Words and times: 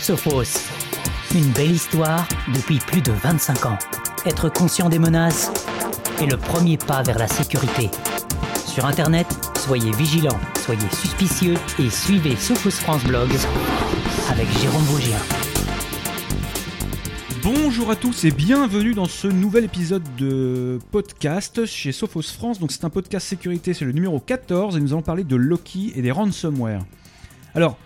Sophos. 0.00 0.70
Une 1.34 1.50
belle 1.52 1.72
histoire 1.72 2.26
depuis 2.54 2.78
plus 2.78 3.02
de 3.02 3.12
25 3.12 3.66
ans. 3.66 3.78
Être 4.24 4.48
conscient 4.48 4.88
des 4.88 4.98
menaces 4.98 5.52
est 6.20 6.26
le 6.26 6.36
premier 6.36 6.78
pas 6.78 7.02
vers 7.02 7.18
la 7.18 7.28
sécurité. 7.28 7.90
Sur 8.66 8.86
Internet, 8.86 9.26
soyez 9.56 9.92
vigilants, 9.92 10.40
soyez 10.64 10.88
suspicieux 10.90 11.54
et 11.78 11.90
suivez 11.90 12.34
Sophos 12.36 12.70
France 12.70 13.04
Blog 13.04 13.28
avec 14.30 14.48
Jérôme 14.58 14.82
Vaugien. 14.84 15.18
Bonjour 17.42 17.90
à 17.90 17.96
tous 17.96 18.24
et 18.24 18.30
bienvenue 18.30 18.94
dans 18.94 19.06
ce 19.06 19.26
nouvel 19.26 19.64
épisode 19.64 20.04
de 20.16 20.78
podcast 20.90 21.66
chez 21.66 21.92
Sophos 21.92 22.22
France. 22.22 22.58
Donc 22.58 22.72
c'est 22.72 22.84
un 22.84 22.90
podcast 22.90 23.26
sécurité, 23.26 23.74
c'est 23.74 23.84
le 23.84 23.92
numéro 23.92 24.18
14 24.18 24.76
et 24.76 24.80
nous 24.80 24.92
allons 24.92 25.02
parler 25.02 25.24
de 25.24 25.36
Loki 25.36 25.92
et 25.94 26.02
des 26.02 26.10
ransomware. 26.10 26.84
Alors, 27.54 27.76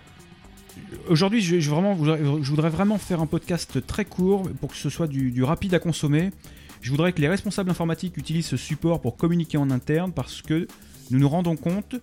aujourd'hui 1.09 1.41
je, 1.41 1.71
voudrais 1.71 2.71
vraiment 2.71 2.99
faire 2.99 3.21
un 3.21 3.27
podcast 3.27 3.85
très 3.87 4.05
court 4.05 4.49
pour 4.61 4.71
que 4.71 4.77
ce 4.77 4.91
soit 4.91 5.07
du, 5.07 5.43
rapide 5.43 5.75
à 5.75 5.79
consommer. 5.79 6.31
Je 6.81 6.91
voudrais 6.91 7.13
que 7.13 7.21
les 7.21 7.29
responsables 7.29 7.71
informatiques 7.71 8.17
utilisent 8.17 8.47
ce 8.47 8.57
support 8.57 9.01
pour 9.01 9.17
communiquer 9.17 9.57
en 9.57 9.71
interne 9.71 10.13
parce 10.13 10.43
que 10.43 10.67
nous 11.11 11.19
nous 11.19 11.29
rendons 11.29 11.57
compte 11.57 11.97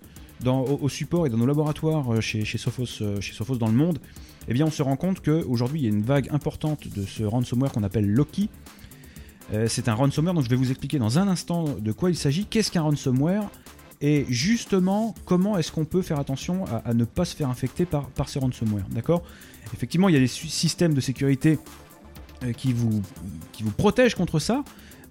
au, 0.46 0.90
support 0.90 1.28
et 1.28 1.30
dans 1.30 1.38
nos 1.38 1.46
laboratoires 1.46 2.14
euh, 2.14 2.22
chez, 2.22 2.46
chez, 2.46 2.58
Sophos, 2.58 3.02
euh, 3.02 3.22
chez 3.22 3.34
Sophos 3.34 3.58
dans 3.58 3.68
le 3.68 3.74
monde, 3.74 4.00
eh 4.48 4.54
bien 4.54 4.66
on 4.66 4.72
se 4.72 4.82
rend 4.82 4.96
compte 4.96 5.22
qu'aujourd'hui 5.22 5.82
il 5.82 5.84
y 5.84 5.86
a 5.86 5.90
une 5.90 6.02
vague 6.02 6.30
importante 6.32 6.88
de 6.88 7.06
ce 7.06 7.24
ransomware 7.24 7.72
qu'on 7.72 7.84
appelle 7.84 8.10
Loki. 8.10 8.50
Euh, 9.54 9.68
c'est 9.68 9.88
un 9.88 9.94
ransomware 9.94 10.34
dont 10.34 10.42
je 10.42 10.50
vais 10.50 10.56
vous 10.56 10.72
expliquer 10.72 10.98
dans 10.98 11.20
un 11.20 11.28
instant 11.28 11.66
de 11.66 11.92
quoi 11.92 12.10
il 12.10 12.16
s'agit, 12.16 12.46
qu'est-ce 12.46 12.72
qu'un 12.72 12.82
ransomware? 12.82 13.44
Et 14.02 14.26
justement 14.30 15.14
comment 15.26 15.58
est-ce 15.58 15.72
qu'on 15.72 15.86
peut 15.86 16.02
faire 16.02 16.20
attention 16.20 16.66
à, 16.86 16.94
ne 16.94 17.06
pas 17.06 17.26
se 17.26 17.36
faire 17.36 17.50
infecter 17.50 17.86
par, 17.86 18.08
par 18.08 18.30
ces 18.30 18.40
ransomware. 18.40 18.86
D'accord? 18.92 19.24
Effectivement, 19.74 20.10
il 20.10 20.14
y 20.14 20.18
a 20.18 20.20
des 20.20 20.28
systèmes 20.28 20.94
de 20.94 21.02
sécurité 21.02 21.60
euh, 22.44 22.52
qui, 22.52 22.74
vous, 22.74 23.02
qui 23.52 23.64
vous 23.64 23.72
protègent 23.72 24.16
contre 24.16 24.40
ça, 24.40 24.64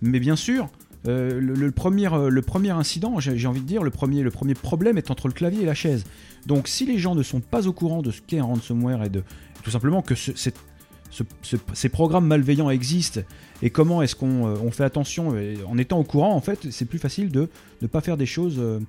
mais 0.03 0.19
bien 0.19 0.37
sûr, 0.37 0.69
euh, 1.07 1.41
le, 1.41 1.71
premier, 1.71 2.09
le 2.29 2.43
premier 2.43 2.71
incident, 2.71 3.21
j'ai 3.21 3.47
envie 3.47 3.63
de 3.63 3.67
dire, 3.67 3.83
le 3.83 3.91
premier, 3.91 4.23
le 4.23 4.31
premier 4.31 4.55
problème 4.55 4.99
est 4.99 5.11
entre 5.11 5.29
le 5.29 5.35
clavier 5.35 5.63
et 5.63 5.67
la 5.67 5.75
chaise. 5.75 6.05
Donc 6.47 6.69
si 6.69 6.85
les 6.85 6.99
gens 6.99 7.15
ne 7.15 7.23
sont 7.23 7.41
pas 7.41 7.69
au 7.69 7.73
courant 7.73 8.03
de 8.03 8.11
ce 8.11 8.21
qu'est 8.21 8.39
un 8.39 8.45
ransomware 8.45 9.05
et 9.05 9.09
de 9.09 9.23
tout 9.63 9.71
simplement 9.71 10.03
que 10.03 10.15
ce, 10.15 10.33
ce, 10.35 10.51
ce, 11.11 11.57
ces 11.73 11.89
programmes 11.89 12.27
malveillants 12.27 12.71
existent 12.71 13.21
et 13.63 13.71
comment 13.71 14.03
est-ce 14.03 14.17
qu'on 14.17 14.47
euh, 14.47 14.71
fait 14.71 14.85
attention 14.85 15.35
en 15.69 15.79
étant 15.79 15.99
au 15.99 16.05
courant, 16.05 16.35
en 16.35 16.41
fait, 16.41 16.71
c'est 16.71 16.87
plus 16.87 16.99
facile 16.99 17.31
de 17.31 17.49
ne 17.83 17.87
pas 17.87 18.01
faire 18.01 18.17
des 18.17 18.27
choses, 18.27 18.57
euh, 18.59 18.81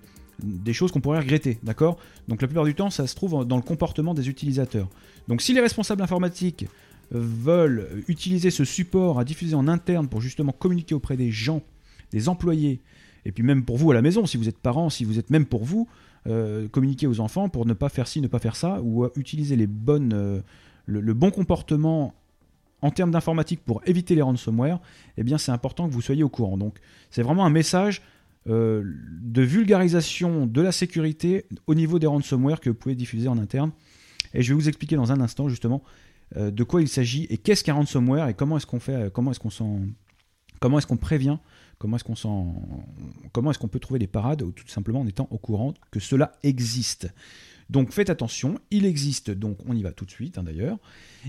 des 0.41 0.73
choses 0.73 0.91
qu'on 0.91 1.02
pourrait 1.02 1.19
regretter, 1.19 1.58
d'accord? 1.64 1.97
Donc 2.27 2.41
la 2.41 2.47
plupart 2.47 2.66
du 2.66 2.75
temps, 2.75 2.89
ça 2.89 3.08
se 3.08 3.16
trouve 3.16 3.45
dans 3.45 3.58
le 3.58 3.61
comportement 3.61 4.14
des 4.14 4.30
utilisateurs. 4.30 4.88
Donc 5.27 5.42
si 5.42 5.53
les 5.53 5.61
responsables 5.61 6.02
informatiques 6.02 6.66
veulent 7.11 8.03
utiliser 8.08 8.52
ce 8.52 8.64
support 8.64 9.19
à 9.19 9.25
diffuser 9.25 9.53
en 9.55 9.67
interne 9.67 10.08
pour 10.08 10.22
justement 10.22 10.53
communiquer 10.53 10.95
auprès 10.95 11.17
des 11.17 11.30
gens 11.30 11.61
des 12.11 12.30
employés, 12.30 12.80
et 13.25 13.31
puis 13.31 13.44
même 13.44 13.64
pour 13.64 13.77
vous 13.77 13.92
à 13.92 13.94
la 13.94 14.02
maison, 14.02 14.25
si 14.25 14.38
vous 14.38 14.47
êtes 14.47 14.58
parent, 14.58 14.89
si 14.89 15.03
vous 15.03 15.19
êtes 15.19 15.30
même 15.30 15.45
pour 15.45 15.64
vous, 15.64 15.88
euh, 16.27 16.67
communiquer 16.67 17.08
aux 17.08 17.19
enfants 17.19 17.49
pour 17.49 17.66
ne 17.66 17.73
pas 17.73 17.89
faire 17.89 18.08
ci, 18.08 18.22
ne 18.22 18.27
pas 18.27 18.39
faire 18.39 18.55
ça, 18.55 18.80
ou 18.83 19.03
euh, 19.03 19.11
utiliser 19.16 19.55
les 19.55 19.67
bonnes, 19.67 20.14
euh, 20.14 20.39
le, 20.86 21.14
bon 21.14 21.31
comportement 21.31 22.14
en 22.81 22.91
termes 22.91 23.11
d'informatique 23.11 23.63
pour 23.63 23.81
éviter 23.85 24.15
les 24.15 24.21
ransomware, 24.21 24.79
eh 25.17 25.23
bien 25.23 25.37
c'est 25.37 25.51
important 25.51 25.87
que 25.87 25.93
vous 25.93 26.01
soyez 26.01 26.23
au 26.23 26.29
courant. 26.29 26.57
Donc 26.57 26.79
c'est 27.09 27.21
vraiment 27.21 27.45
un 27.45 27.49
message 27.49 28.01
euh, 28.47 28.83
de 29.21 29.41
vulgarisation 29.41 30.47
de 30.47 30.61
la 30.61 30.71
sécurité 30.71 31.45
au 31.67 31.75
niveau 31.75 31.99
des 31.99 32.07
ransomware 32.07 32.59
que 32.59 32.69
vous 32.69 32.75
pouvez 32.75 32.95
diffuser 32.95 33.27
en 33.27 33.37
interne. 33.37 33.71
Et 34.33 34.41
je 34.41 34.49
vais 34.53 34.55
vous 34.55 34.67
expliquer 34.67 34.95
dans 34.95 35.11
un 35.11 35.21
instant 35.21 35.49
justement 35.49 35.83
euh, 36.37 36.49
de 36.49 36.63
quoi 36.63 36.81
il 36.81 36.87
s'agit 36.87 37.27
et 37.29 37.37
qu'est-ce 37.37 37.63
qu'un 37.63 37.73
ransomware 37.73 38.29
et 38.29 38.33
comment 38.33 38.57
est-ce 38.57 38.65
qu'on 38.65 38.79
fait, 38.79 39.11
comment 39.13 39.31
est-ce 39.31 39.39
qu'on 39.39 39.49
s'en, 39.49 39.81
comment 40.59 40.77
est-ce 40.77 40.87
qu'on 40.87 40.97
prévient 40.97 41.37
Comment 41.77 41.95
est-ce 41.95 42.03
qu'on 42.03 42.15
s'en... 42.15 42.55
comment 43.33 43.49
est-ce 43.49 43.58
qu'on 43.58 43.67
peut 43.67 43.80
trouver 43.80 43.99
des 43.99 44.05
parades 44.05 44.43
ou 44.43 44.52
tout 44.52 44.67
simplement 44.67 44.99
en 44.99 45.08
étant 45.08 45.27
au 45.31 45.39
courant 45.39 45.73
que 45.89 45.99
cela 45.99 46.33
existe 46.43 47.11
donc 47.71 47.92
faites 47.92 48.09
attention, 48.09 48.59
il 48.70 48.86
existe, 48.86 49.32
donc 49.32 49.58
on 49.65 49.73
y 49.73 49.82
va 49.82 49.93
tout 49.93 50.04
de 50.04 50.11
suite 50.11 50.37
hein, 50.37 50.43
d'ailleurs, 50.43 50.77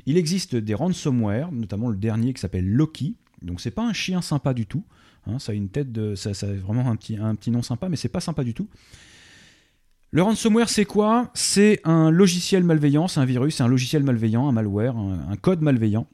il 0.06 0.16
existe 0.16 0.56
des 0.56 0.74
ransomware, 0.74 1.52
notamment 1.52 1.88
le 1.88 1.96
dernier 1.96 2.34
qui 2.34 2.40
s'appelle 2.40 2.68
Loki, 2.68 3.14
donc 3.42 3.60
c'est 3.60 3.70
pas 3.70 3.84
un 3.84 3.92
chien 3.92 4.20
sympa 4.22 4.52
du 4.52 4.66
tout, 4.66 4.84
hein, 5.26 5.38
ça 5.38 5.52
a 5.52 5.54
une 5.54 5.68
tête 5.68 5.92
de... 5.92 6.16
ça, 6.16 6.32
vraiment 6.52 6.90
un 6.90 6.96
petit, 6.96 7.16
un 7.16 7.36
petit 7.36 7.52
nom 7.52 7.62
sympa, 7.62 7.88
mais 7.88 7.96
c'est 7.96 8.08
pas 8.08 8.20
sympa 8.20 8.42
du 8.42 8.54
tout. 8.54 8.68
Le 10.10 10.22
ransomware 10.22 10.68
c'est 10.68 10.84
quoi? 10.84 11.30
C'est 11.32 11.80
un 11.84 12.10
logiciel 12.10 12.64
malveillant, 12.64 13.06
c'est 13.06 13.20
un 13.20 13.24
virus, 13.24 13.56
c'est 13.56 13.62
un 13.62 13.68
logiciel 13.68 14.02
malveillant, 14.02 14.48
un 14.48 14.52
malware, 14.52 14.96
un, 14.96 15.36
code 15.36 15.62
malveillant, 15.62 16.08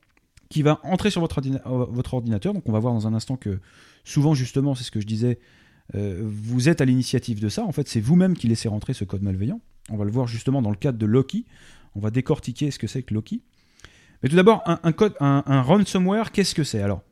qui 0.50 0.62
va 0.62 0.78
entrer 0.84 1.10
sur 1.10 1.22
votre, 1.22 1.38
ordina 1.38 1.62
votre 1.64 2.14
ordinateur, 2.14 2.52
donc 2.52 2.68
on 2.68 2.72
va 2.72 2.78
voir 2.80 2.92
dans 2.92 3.06
un 3.06 3.14
instant 3.14 3.36
que 3.36 3.60
souvent 4.04 4.34
justement, 4.34 4.74
c'est 4.74 4.84
ce 4.84 4.90
que 4.90 5.00
je 5.00 5.06
disais, 5.06 5.38
euh, 5.94 6.20
vous 6.22 6.68
êtes 6.68 6.82
à 6.82 6.84
l'initiative 6.84 7.40
de 7.40 7.48
ça. 7.48 7.64
En 7.64 7.72
fait, 7.72 7.88
c'est 7.88 8.00
vous-même 8.00 8.36
qui 8.36 8.46
laissez 8.46 8.68
rentrer 8.68 8.92
ce 8.92 9.04
code 9.04 9.22
malveillant. 9.22 9.60
On 9.90 9.96
va 9.96 10.04
le 10.04 10.10
voir 10.10 10.26
justement 10.26 10.62
dans 10.62 10.70
le 10.70 10.76
cadre 10.76 10.98
de 10.98 11.06
Loki. 11.06 11.46
On 11.94 12.00
va 12.00 12.10
décortiquer 12.10 12.70
ce 12.70 12.78
que 12.78 12.86
c'est 12.86 13.02
que 13.02 13.14
Loki. 13.14 13.42
Mais 14.22 14.28
tout 14.28 14.36
d'abord, 14.36 14.62
un, 14.66 15.62
ransomware, 15.62 16.32
qu'est-ce 16.32 16.54
que 16.54 16.64
c'est? 16.64 16.82
Alors, 16.82 17.02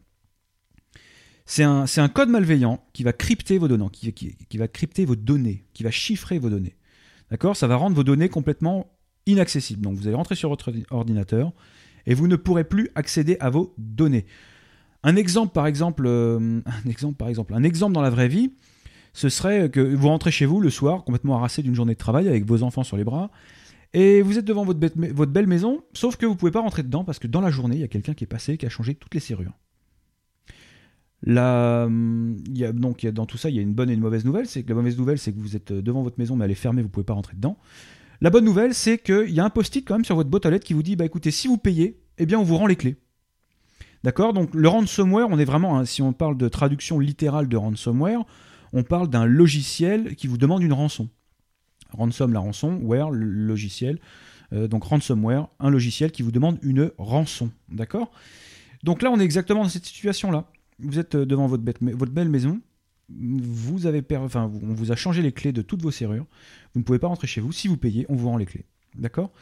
c'est 1.45 1.63
un, 1.63 2.09
code 2.09 2.29
malveillant 2.29 2.85
qui 2.93 3.05
va 3.05 3.13
crypter 3.13 3.59
vos 3.59 3.69
données, 3.69 3.89
qui, 3.91 4.59
va 4.59 4.67
crypter 4.67 5.05
vos 5.05 5.15
données, 5.15 5.65
qui 5.73 5.85
va 5.85 5.91
chiffrer 5.91 6.39
vos 6.39 6.51
données. 6.51 6.77
D'accord? 7.31 7.57
Ça 7.57 7.67
va 7.67 7.77
rendre 7.77 7.95
vos 7.95 8.05
données 8.05 8.29
complètement 8.29 8.91
inaccessibles. 9.27 9.83
Donc, 9.83 9.97
vous 9.97 10.07
allez 10.09 10.17
rentrer 10.17 10.35
sur 10.35 10.49
votre 10.49 10.73
ordinateur 10.91 11.53
et 12.07 12.15
vous 12.15 12.27
ne 12.27 12.37
pourrez 12.37 12.65
plus 12.65 12.91
accéder 12.95 13.37
à 13.41 13.51
vos 13.51 13.75
données. 13.79 14.27
Un 15.03 15.15
exemple, 15.15 15.53
par 15.53 15.69
exemple, 15.69 16.05
euh, 16.07 16.61
un 16.67 16.89
exemple, 16.89 17.17
par 17.17 17.29
exemple, 17.29 17.55
un 17.55 17.63
exemple 17.63 17.93
dans 17.93 18.03
la 18.03 18.11
vraie 18.11 18.29
vie, 18.29 18.53
ce 19.17 19.31
serait 19.31 19.71
que 19.71 19.81
vous 19.81 20.09
rentrez 20.09 20.31
chez 20.31 20.45
vous 20.45 20.61
le 20.61 20.69
soir, 20.69 21.03
complètement 21.03 21.37
harassé 21.37 21.63
d'une 21.63 21.75
journée 21.75 21.95
de 21.95 21.99
travail 21.99 22.29
avec 22.29 22.45
vos 22.45 22.63
enfants 22.63 22.85
sur 22.85 22.99
les 22.99 23.05
bras, 23.05 23.31
et 23.95 24.21
vous 24.21 24.37
êtes 24.39 24.45
devant 24.45 24.67
votre, 24.67 24.79
belle 24.79 25.47
maison, 25.47 25.83
sauf 25.95 26.17
que 26.17 26.27
vous 26.27 26.35
ne 26.35 26.39
pouvez 26.39 26.53
pas 26.53 26.61
rentrer 26.61 26.83
dedans 26.83 27.03
parce 27.03 27.19
que 27.19 27.27
dans 27.27 27.41
la 27.41 27.51
journée, 27.51 27.77
il 27.77 27.81
y 27.81 27.85
a 27.85 27.89
quelqu'un 27.89 28.13
qui 28.13 28.25
est 28.25 28.27
passé, 28.27 28.59
qui 28.59 28.67
a 28.67 28.69
changé 28.69 28.95
toutes 28.95 29.15
les 29.15 29.21
serrures. 29.21 29.55
A, 31.27 31.89
donc 31.89 33.07
dans 33.07 33.25
tout 33.25 33.39
ça, 33.39 33.49
il 33.49 33.57
y 33.57 33.59
a 33.59 33.63
une 33.63 33.73
bonne 33.73 33.89
et 33.89 33.95
une 33.95 34.01
mauvaise 34.01 34.27
nouvelle. 34.27 34.47
C'est 34.47 34.65
que 34.65 34.69
la 34.69 34.75
mauvaise 34.75 34.99
nouvelle, 34.99 35.19
c'est 35.19 35.33
que 35.33 35.41
vous 35.41 35.57
êtes 35.57 35.73
devant 35.73 36.03
votre 36.03 36.19
maison, 36.19 36.37
mais 36.37 36.45
elle 36.45 36.51
est 36.51 36.55
fermée, 36.55 36.83
vous 36.83 36.89
ne 36.89 36.93
pouvez 36.93 37.07
pas 37.07 37.15
rentrer 37.15 37.37
dedans. 37.37 37.57
La 38.21 38.29
bonne 38.29 38.45
nouvelle, 38.45 38.75
c'est 38.75 38.99
qu'il 38.99 39.31
y 39.31 39.41
a 39.41 39.45
un 39.47 39.51
post-it 39.51 39.83
quand 39.83 39.95
même 39.95 40.05
sur 40.05 40.17
votre 40.17 40.29
boîte 40.29 40.45
aux 40.45 40.51
lettres 40.51 40.67
qui 40.67 40.75
vous 40.75 40.83
dit, 40.83 40.95
bah 40.95 41.07
écoutez, 41.07 41.31
si 41.31 41.49
vous 41.49 41.57
payez, 41.57 42.03
eh 42.19 42.27
bien 42.27 42.39
on 42.39 42.45
vous 42.45 42.59
rend 42.59 42.67
les 42.67 42.77
clés. 42.77 42.97
D'accord? 44.05 44.35
Donc 44.35 44.55
le 44.55 44.69
ransomware, 44.69 45.29
on 45.31 45.39
est 45.39 45.47
vraiment, 45.47 45.79
hein, 45.79 45.87
si 45.87 46.03
on 46.03 46.13
parle 46.13 46.37
de 46.37 46.49
traduction 46.49 46.99
littérale 46.99 47.49
de 47.49 47.57
ransomware, 47.57 48.27
on 48.77 48.83
parle 48.83 49.09
d'un 49.09 49.25
logiciel 49.25 50.15
qui 50.17 50.27
vous 50.27 50.37
demande 50.37 50.63
une 50.63 50.75
rançon. 50.75 51.09
Ransom, 51.93 52.33
la 52.33 52.41
rançon, 52.41 52.79
ware, 52.83 53.11
le 53.11 53.25
logiciel. 53.25 53.99
Euh, 54.53 54.69
donc 54.69 54.85
ransomware, 54.85 55.49
un 55.59 55.71
logiciel 55.71 56.13
qui 56.13 56.23
vous 56.23 56.31
demande 56.31 56.59
une 56.63 56.93
rançon. 56.99 57.51
D'accord? 57.71 58.11
Donc 58.85 59.03
là, 59.03 59.11
on 59.11 59.19
est 59.19 59.25
exactement 59.25 59.63
dans 59.63 59.69
cette 59.71 59.87
situation-là. 59.87 60.45
Vous 60.79 60.99
êtes 60.99 61.15
euh, 61.15 61.25
devant 61.25 61.47
votre, 61.47 61.65
belle 61.65 62.29
maison, 62.29 62.61
vous 63.09 63.87
avez 63.87 64.03
per... 64.03 64.19
enfin, 64.19 64.51
on 64.63 64.75
vous 64.75 64.93
a 64.93 64.97
changé 64.97 65.23
les 65.23 65.33
clés 65.33 65.53
de 65.53 65.63
toutes 65.63 65.83
vos 65.83 65.91
serrures, 65.91 66.27
vous 66.75 66.81
ne 66.81 66.85
pouvez 66.85 66.99
pas 66.99 67.09
rentrer 67.09 67.27
chez 67.27 67.41
vous. 67.41 67.53
Si 67.53 67.69
vous 67.69 67.79
payez, 67.79 68.05
on 68.11 68.15
vous 68.15 68.29
rend 68.29 68.37
les 68.37 68.47
clés. 68.47 68.67
D'accord? 68.95 69.33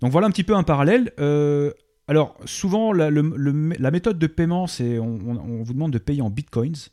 Donc 0.00 0.10
voilà 0.10 0.26
un 0.26 0.30
petit 0.30 0.44
peu 0.44 0.56
un 0.56 0.64
parallèle. 0.64 1.12
Euh, 1.20 1.72
alors, 2.08 2.36
souvent, 2.44 2.92
la, 2.92 3.10
méthode 3.12 4.18
de 4.18 4.26
paiement, 4.26 4.66
c'est 4.66 4.98
on, 4.98 5.62
vous 5.62 5.72
demande 5.72 5.92
de 5.92 5.98
payer 5.98 6.22
en 6.22 6.30
bitcoins. 6.30 6.90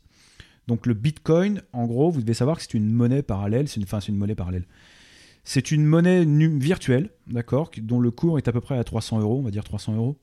Donc, 0.68 0.84
le 0.84 0.92
bitcoin, 0.92 1.62
en 1.72 1.86
gros, 1.86 2.10
vous 2.10 2.20
devez 2.20 2.34
savoir 2.34 2.58
que 2.58 2.62
c'est 2.62 2.74
une 2.74 2.92
monnaie 2.92 3.22
parallèle. 3.22 3.68
C'est 3.68 3.76
une, 3.76 3.84
enfin, 3.84 4.00
c'est 4.00 4.12
une 4.12 4.18
monnaie 4.18 4.34
parallèle. 4.34 4.66
C'est 5.42 5.72
une 5.72 5.86
monnaie 5.86 6.26
virtuelle, 6.26 7.08
d'accord, 7.26 7.70
dont 7.80 8.00
le 8.00 8.10
cours 8.10 8.36
est 8.36 8.48
à 8.48 8.52
peu 8.52 8.60
près 8.60 8.76
à 8.76 8.84
300 8.84 9.20
euros, 9.20 9.38
on 9.38 9.42
va 9.42 9.50
dire 9.50 9.64
300 9.64 9.96
euros. 9.96 10.18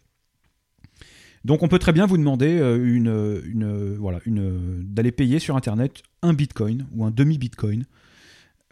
Donc, 1.45 1.63
on 1.63 1.67
peut 1.67 1.79
très 1.79 1.93
bien 1.93 2.05
vous 2.05 2.17
demander 2.17 2.59
euh, 2.59 3.97
voilà, 3.99 4.19
une, 4.25 4.83
d'aller 4.83 5.11
payer 5.11 5.39
sur 5.39 5.55
Internet 5.55 6.03
un 6.21 6.33
bitcoin 6.33 6.85
ou 6.95 7.05
un 7.05 7.11
demi-bitcoin 7.11 7.85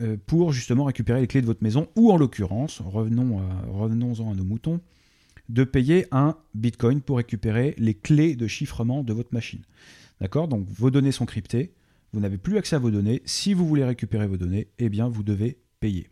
euh, 0.02 0.16
pour 0.28 0.54
justement 0.54 0.84
récupérer 0.84 1.22
les 1.22 1.28
clés 1.28 1.42
de 1.42 1.48
votre 1.48 1.64
maison, 1.64 1.88
ou 1.96 2.12
en 2.12 2.18
l'occurrence, 2.18 2.82
revenons 2.82 3.42
revenons-en 3.72 4.32
à 4.32 4.36
nos 4.36 4.44
moutons, 4.44 4.80
de 5.50 5.64
payer 5.64 6.06
un 6.12 6.38
bitcoin 6.54 7.02
pour 7.02 7.18
récupérer 7.18 7.74
les 7.80 7.96
clés 7.96 8.36
de 8.36 8.46
chiffrement 8.46 9.04
de 9.04 9.12
votre 9.12 9.34
machine. 9.34 9.62
D'accord? 10.22 10.48
Donc 10.48 10.68
vos 10.70 10.92
données 10.92 11.12
sont 11.12 11.26
cryptées, 11.26 11.74
vous 12.14 12.20
n'avez 12.20 12.38
plus 12.38 12.58
accès 12.58 12.76
à 12.76 12.80
vos 12.80 12.92
données. 12.92 13.22
Si 13.26 13.54
vous 13.54 13.68
voulez 13.68 13.84
récupérer 13.84 14.28
vos 14.28 14.38
données, 14.38 14.68
eh 14.80 14.90
bien 14.90 15.08
vous 15.08 15.24
devez 15.24 15.60
payer. 15.80 16.10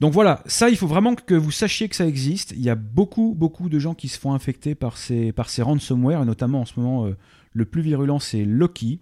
Donc 0.00 0.12
voilà, 0.12 0.42
ça 0.46 0.70
il 0.70 0.76
faut 0.76 0.86
vraiment 0.86 1.14
que 1.14 1.34
vous 1.34 1.50
sachiez 1.50 1.88
que 1.88 1.96
ça 1.96 2.06
existe. 2.06 2.52
Il 2.52 2.62
y 2.62 2.70
a 2.70 2.76
beaucoup 2.76 3.34
beaucoup 3.36 3.68
de 3.68 3.78
gens 3.78 3.94
qui 3.94 4.08
se 4.08 4.18
font 4.18 4.32
infecter 4.32 4.74
par 4.74 4.96
ces, 4.96 5.32
par 5.32 5.50
ces 5.50 5.62
ransomware, 5.62 6.22
et 6.22 6.26
notamment 6.26 6.60
en 6.60 6.64
ce 6.66 6.78
moment 6.78 7.06
euh, 7.06 7.16
le 7.52 7.64
plus 7.64 7.82
virulent 7.82 8.20
c'est 8.20 8.44
Loki. 8.44 9.00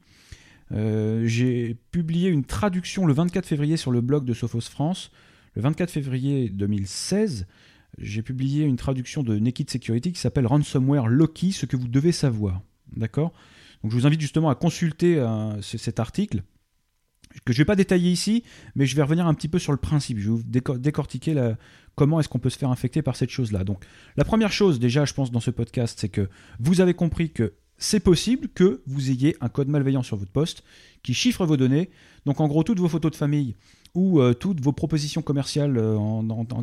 Euh, 0.72 1.26
J'ai 1.26 1.76
publié 1.92 2.30
une 2.30 2.44
traduction 2.44 3.06
le 3.06 3.12
24 3.12 3.46
février 3.46 3.76
sur 3.76 3.90
le 3.90 4.00
blog 4.00 4.24
de 4.24 4.32
Sophos 4.32 4.62
France, 4.62 5.10
le 5.54 5.62
24 5.62 5.90
février 5.90 6.48
2016 6.48 7.46
j'ai 7.98 8.22
publié 8.22 8.64
une 8.64 8.76
traduction 8.76 9.22
de 9.22 9.38
Naked 9.38 9.70
Security 9.70 10.12
qui 10.12 10.20
s'appelle 10.20 10.46
Ransomware 10.46 11.08
Loki, 11.08 11.52
ce 11.52 11.66
que 11.66 11.76
vous 11.76 11.88
devez 11.88 12.12
savoir. 12.12 12.60
D'accord? 12.94 13.32
Donc 13.82 13.92
je 13.92 13.96
vous 13.96 14.06
invite 14.06 14.20
justement 14.20 14.48
à 14.48 14.54
consulter 14.54 15.16
euh, 15.18 15.60
cet 15.62 16.00
article 16.00 16.42
que 17.44 17.52
je 17.52 17.58
ne 17.58 17.62
vais 17.62 17.66
pas 17.66 17.76
détailler 17.76 18.10
ici, 18.10 18.44
mais 18.74 18.86
je 18.86 18.96
vais 18.96 19.02
revenir 19.02 19.26
un 19.26 19.34
petit 19.34 19.48
peu 19.48 19.58
sur 19.58 19.72
le 19.72 19.78
principe. 19.78 20.18
Je 20.18 20.30
vais 20.30 20.36
vous 20.36 20.78
décortiquer 20.78 21.54
comment 21.94 22.20
est-ce 22.20 22.28
qu'on 22.28 22.38
peut 22.38 22.50
se 22.50 22.58
faire 22.58 22.70
infecter 22.70 23.02
par 23.02 23.16
cette 23.16 23.30
chose-là. 23.30 23.64
Donc 23.64 23.84
la 24.16 24.24
première 24.24 24.52
chose 24.52 24.78
déjà, 24.78 25.04
je 25.04 25.12
pense, 25.12 25.30
dans 25.30 25.40
ce 25.40 25.50
podcast, 25.50 25.98
c'est 26.00 26.08
que 26.08 26.28
vous 26.60 26.80
avez 26.80 26.94
compris 26.94 27.30
que 27.30 27.54
c'est 27.78 28.00
possible 28.00 28.48
que 28.48 28.82
vous 28.86 29.10
ayez 29.10 29.36
un 29.40 29.48
code 29.48 29.68
malveillant 29.68 30.02
sur 30.02 30.16
votre 30.16 30.32
poste 30.32 30.62
qui 31.02 31.12
chiffre 31.12 31.44
vos 31.44 31.56
données. 31.56 31.90
Donc 32.24 32.40
en 32.40 32.48
gros, 32.48 32.62
toutes 32.62 32.80
vos 32.80 32.88
photos 32.88 33.12
de 33.12 33.16
famille 33.16 33.54
ou 33.96 34.20
euh, 34.20 34.34
toutes 34.34 34.60
vos 34.60 34.72
propositions 34.72 35.22
commerciales 35.22 35.78
euh, 35.78 36.20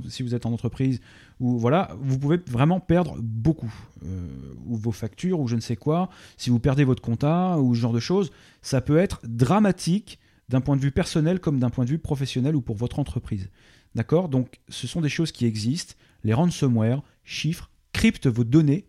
si 0.08 0.22
vous 0.22 0.36
êtes 0.36 0.46
en 0.46 0.54
entreprise, 0.54 1.02
ou 1.40 1.58
voilà, 1.58 1.98
vous 2.00 2.20
pouvez 2.20 2.40
vraiment 2.48 2.80
perdre 2.80 3.18
beaucoup. 3.20 3.74
Euh, 4.06 4.28
ou 4.68 4.78
vos 4.78 4.92
factures, 4.92 5.40
ou 5.40 5.48
je 5.48 5.56
ne 5.56 5.60
sais 5.60 5.76
quoi. 5.76 6.10
Si 6.38 6.52
vous 6.52 6.60
perdez 6.60 6.84
votre 6.84 7.02
compta, 7.02 7.58
ou 7.58 7.74
ce 7.74 7.82
genre 7.82 7.92
de 7.92 8.00
choses, 8.00 8.32
ça 8.62 8.82
peut 8.82 8.98
être 8.98 9.20
dramatique 9.24 10.20
d'un 10.48 10.62
point 10.62 10.76
de 10.76 10.82
vue 10.82 10.92
personnel 10.92 11.40
comme 11.40 11.60
d'un 11.60 11.72
point 11.72 11.86
de 11.86 11.90
vue 11.90 11.98
professionnel 11.98 12.56
ou 12.56 12.62
pour 12.62 12.76
votre 12.76 13.00
entreprise. 13.00 13.50
D'accord? 13.96 14.30
Donc 14.30 14.60
ce 14.70 14.86
sont 14.86 15.02
des 15.02 15.10
choses 15.10 15.32
qui 15.32 15.48
existent. 15.48 15.96
Les 16.24 16.34
ransomware 16.34 17.02
chiffrent, 17.24 17.72
cryptent 17.94 18.28
vos 18.28 18.44
données 18.44 18.86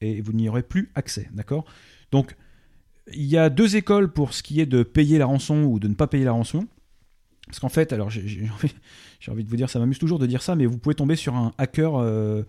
et 0.00 0.20
vous 0.20 0.32
n'y 0.32 0.48
aurez 0.48 0.64
plus 0.64 0.90
accès. 0.96 1.28
D'accord? 1.32 1.66
Donc 2.10 2.36
il 3.12 3.26
y 3.26 3.36
a 3.36 3.48
deux 3.48 3.76
écoles 3.76 4.12
pour 4.12 4.34
ce 4.34 4.42
qui 4.42 4.60
est 4.60 4.66
de 4.66 4.82
payer 4.82 5.18
la 5.18 5.26
rançon 5.26 5.62
ou 5.62 5.78
de 5.78 5.86
ne 5.86 5.94
pas 5.94 6.08
payer 6.08 6.24
la 6.24 6.32
rançon. 6.32 6.66
Parce 7.50 7.58
qu'en 7.58 7.68
fait, 7.68 7.92
alors 7.92 8.10
j'ai 8.10 8.48
envie, 9.28 9.44
de 9.44 9.48
vous 9.48 9.56
dire, 9.56 9.68
ça 9.68 9.78
m'amuse 9.78 9.98
toujours 9.98 10.18
de 10.18 10.26
dire 10.26 10.42
ça, 10.42 10.54
mais 10.54 10.66
vous 10.66 10.78
pouvez 10.78 10.94
tomber 10.94 11.16
sur 11.16 11.34
un 11.34 11.52
hacker 11.58 11.96
euh, 11.96 12.42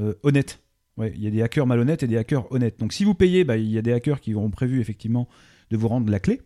euh, 0.00 0.14
honnête. 0.24 0.60
Ouais, 0.96 1.12
il 1.14 1.22
y 1.22 1.28
a 1.28 1.30
des 1.30 1.42
hackers 1.42 1.66
malhonnêtes 1.66 2.02
et 2.02 2.08
des 2.08 2.16
hackers 2.16 2.50
honnêtes. 2.50 2.80
Donc 2.80 2.92
si 2.92 3.04
vous 3.04 3.14
payez, 3.14 3.44
bah, 3.44 3.56
il 3.56 3.70
y 3.70 3.78
a 3.78 3.82
des 3.82 3.92
hackers 3.92 4.20
qui 4.20 4.34
auront 4.34 4.50
prévu 4.50 4.80
effectivement 4.80 5.28
de 5.70 5.76
vous 5.76 5.86
rendre 5.86 6.10
la 6.10 6.18
clé. 6.18 6.40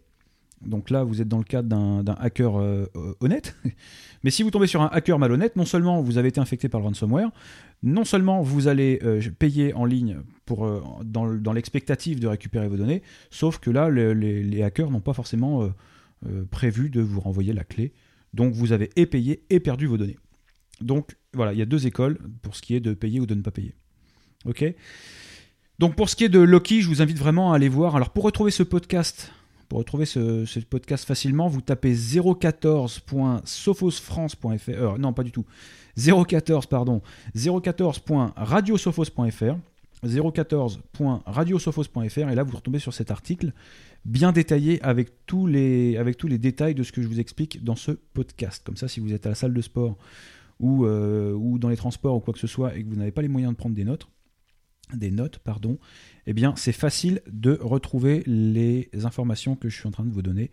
Donc 0.61 0.91
là, 0.91 1.05
vous 1.05 1.23
êtes 1.23 1.27
dans 1.27 1.39
le 1.39 1.45
cadre 1.45 1.69
d'un 2.03 2.15
hacker 2.21 2.61
euh, 2.61 2.87
honnête. 3.21 3.57
Mais 4.23 4.31
si 4.31 4.43
vous 4.43 4.51
tombez 4.51 4.67
sur 4.67 4.83
un 4.83 4.91
hacker 4.93 5.19
malhonnête, 5.19 5.57
non 5.57 5.65
seulement 5.65 6.03
vous 6.03 6.19
avez 6.19 6.29
été 6.29 6.39
infecté 6.39 6.69
par 6.69 6.81
le 6.81 6.87
ransomware, 6.87 7.31
non 7.83 8.05
seulement 8.05 8.43
vous 8.43 8.69
allez 8.69 9.01
payer 9.41 9.75
en 9.75 9.85
ligne 9.85 10.19
pour, 10.45 10.69
dans, 11.03 11.53
l'expectative 11.53 12.21
de 12.21 12.29
récupérer 12.29 12.69
vos 12.69 12.77
données, 12.77 13.03
sauf 13.31 13.59
que 13.59 13.71
là, 13.71 13.91
les, 13.91 14.63
hackers 14.63 14.93
n'ont 14.93 15.01
pas 15.01 15.15
forcément 15.15 15.69
prévu 16.51 16.91
de 16.91 17.01
vous 17.01 17.21
renvoyer 17.21 17.53
la 17.53 17.65
clé. 17.65 17.93
Donc 18.35 18.55
vous 18.55 18.73
avez 18.73 18.91
et 18.97 19.07
payé 19.07 19.45
et 19.51 19.61
perdu 19.61 19.87
vos 19.87 19.99
données. 19.99 20.19
Donc 20.81 21.17
voilà, 21.35 21.53
il 21.53 21.59
y 21.59 21.63
a 21.63 21.67
deux 21.67 21.87
écoles 21.87 22.19
pour 22.43 22.57
ce 22.57 22.63
qui 22.63 22.75
est 22.75 22.81
de 22.81 22.95
payer 22.95 23.21
ou 23.21 23.27
de 23.27 23.35
ne 23.35 23.43
pas 23.43 23.51
payer. 23.51 23.75
Ok? 24.45 24.65
Donc 25.79 25.95
pour 25.97 26.09
ce 26.09 26.17
qui 26.17 26.25
est 26.25 26.29
de 26.29 26.41
Loki, 26.41 26.83
je 26.83 26.89
vous 26.89 27.03
invite 27.03 27.19
vraiment 27.19 27.53
à 27.53 27.57
aller 27.57 27.69
voir. 27.69 27.97
Alors 27.97 28.11
pour 28.11 28.25
retrouver 28.25 28.51
ce 28.51 28.63
podcast, 28.63 29.33
pour 29.69 29.79
retrouver 29.79 30.07
ce, 30.07 30.61
podcast 30.61 31.05
facilement, 31.07 31.49
vous 31.49 31.61
tapez 31.61 31.95
014.sophosfrance.fr. 31.95 34.69
Euh, 34.69 34.97
non, 34.99 35.13
pas 35.13 35.23
du 35.23 35.33
tout. 35.33 35.45
014, 35.97 36.67
pardon. 36.67 37.03
014.radiosophos.fr. 37.37 39.57
014.radiosophos.fr 40.05 42.19
et 42.19 42.35
là 42.35 42.43
vous 42.43 42.57
retombez 42.57 42.79
sur 42.79 42.93
cet 42.93 43.11
article 43.11 43.53
bien 44.05 44.33
détaillé 44.33 44.83
avec 44.83 45.27
tous, 45.27 45.47
les, 45.47 45.97
détails 46.39 46.75
de 46.75 46.83
ce 46.83 46.93
que 46.93 47.03
je 47.03 47.09
vous 47.09 47.21
explique 47.21 47.63
dans 47.63 47.77
ce 47.77 47.93
podcast. 47.93 48.63
Comme 48.65 48.77
ça, 48.77 48.89
si 48.89 49.01
vous 49.01 49.13
êtes 49.13 49.27
à 49.27 49.29
la 49.29 49.35
salle 49.35 49.53
de 49.55 49.61
sport 49.61 49.97
ou, 50.59 50.87
euh, 50.87 51.33
ou 51.33 51.59
dans 51.59 51.69
les 51.69 51.77
transports 51.77 52.17
ou 52.17 52.21
quoi 52.21 52.35
que 52.35 52.41
ce 52.41 52.47
soit 52.47 52.77
et 52.77 52.83
que 52.83 52.89
vous 52.89 52.97
n'avez 52.97 53.13
pas 53.13 53.23
les 53.23 53.29
moyens 53.29 53.53
de 53.53 53.57
prendre 53.57 53.77
des 53.77 53.85
notes, 53.85 54.09
des 54.93 55.11
notes, 55.11 55.39
pardon, 55.39 55.79
eh 56.27 56.33
bien 56.33 56.55
c'est 56.57 56.73
facile 56.73 57.23
de 57.31 57.59
retrouver 57.61 58.23
les 58.27 58.89
informations 59.05 59.57
que 59.57 59.69
je 59.69 59.77
suis 59.77 59.87
en 59.87 59.93
train 59.93 60.05
de 60.05 60.13
vous 60.13 60.23
donner 60.23 60.51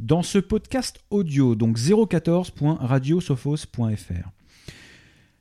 dans 0.00 0.22
ce 0.22 0.38
podcast 0.38 1.00
audio, 1.10 1.56
donc 1.56 1.76
014.radiosophos.fr. 1.76 4.37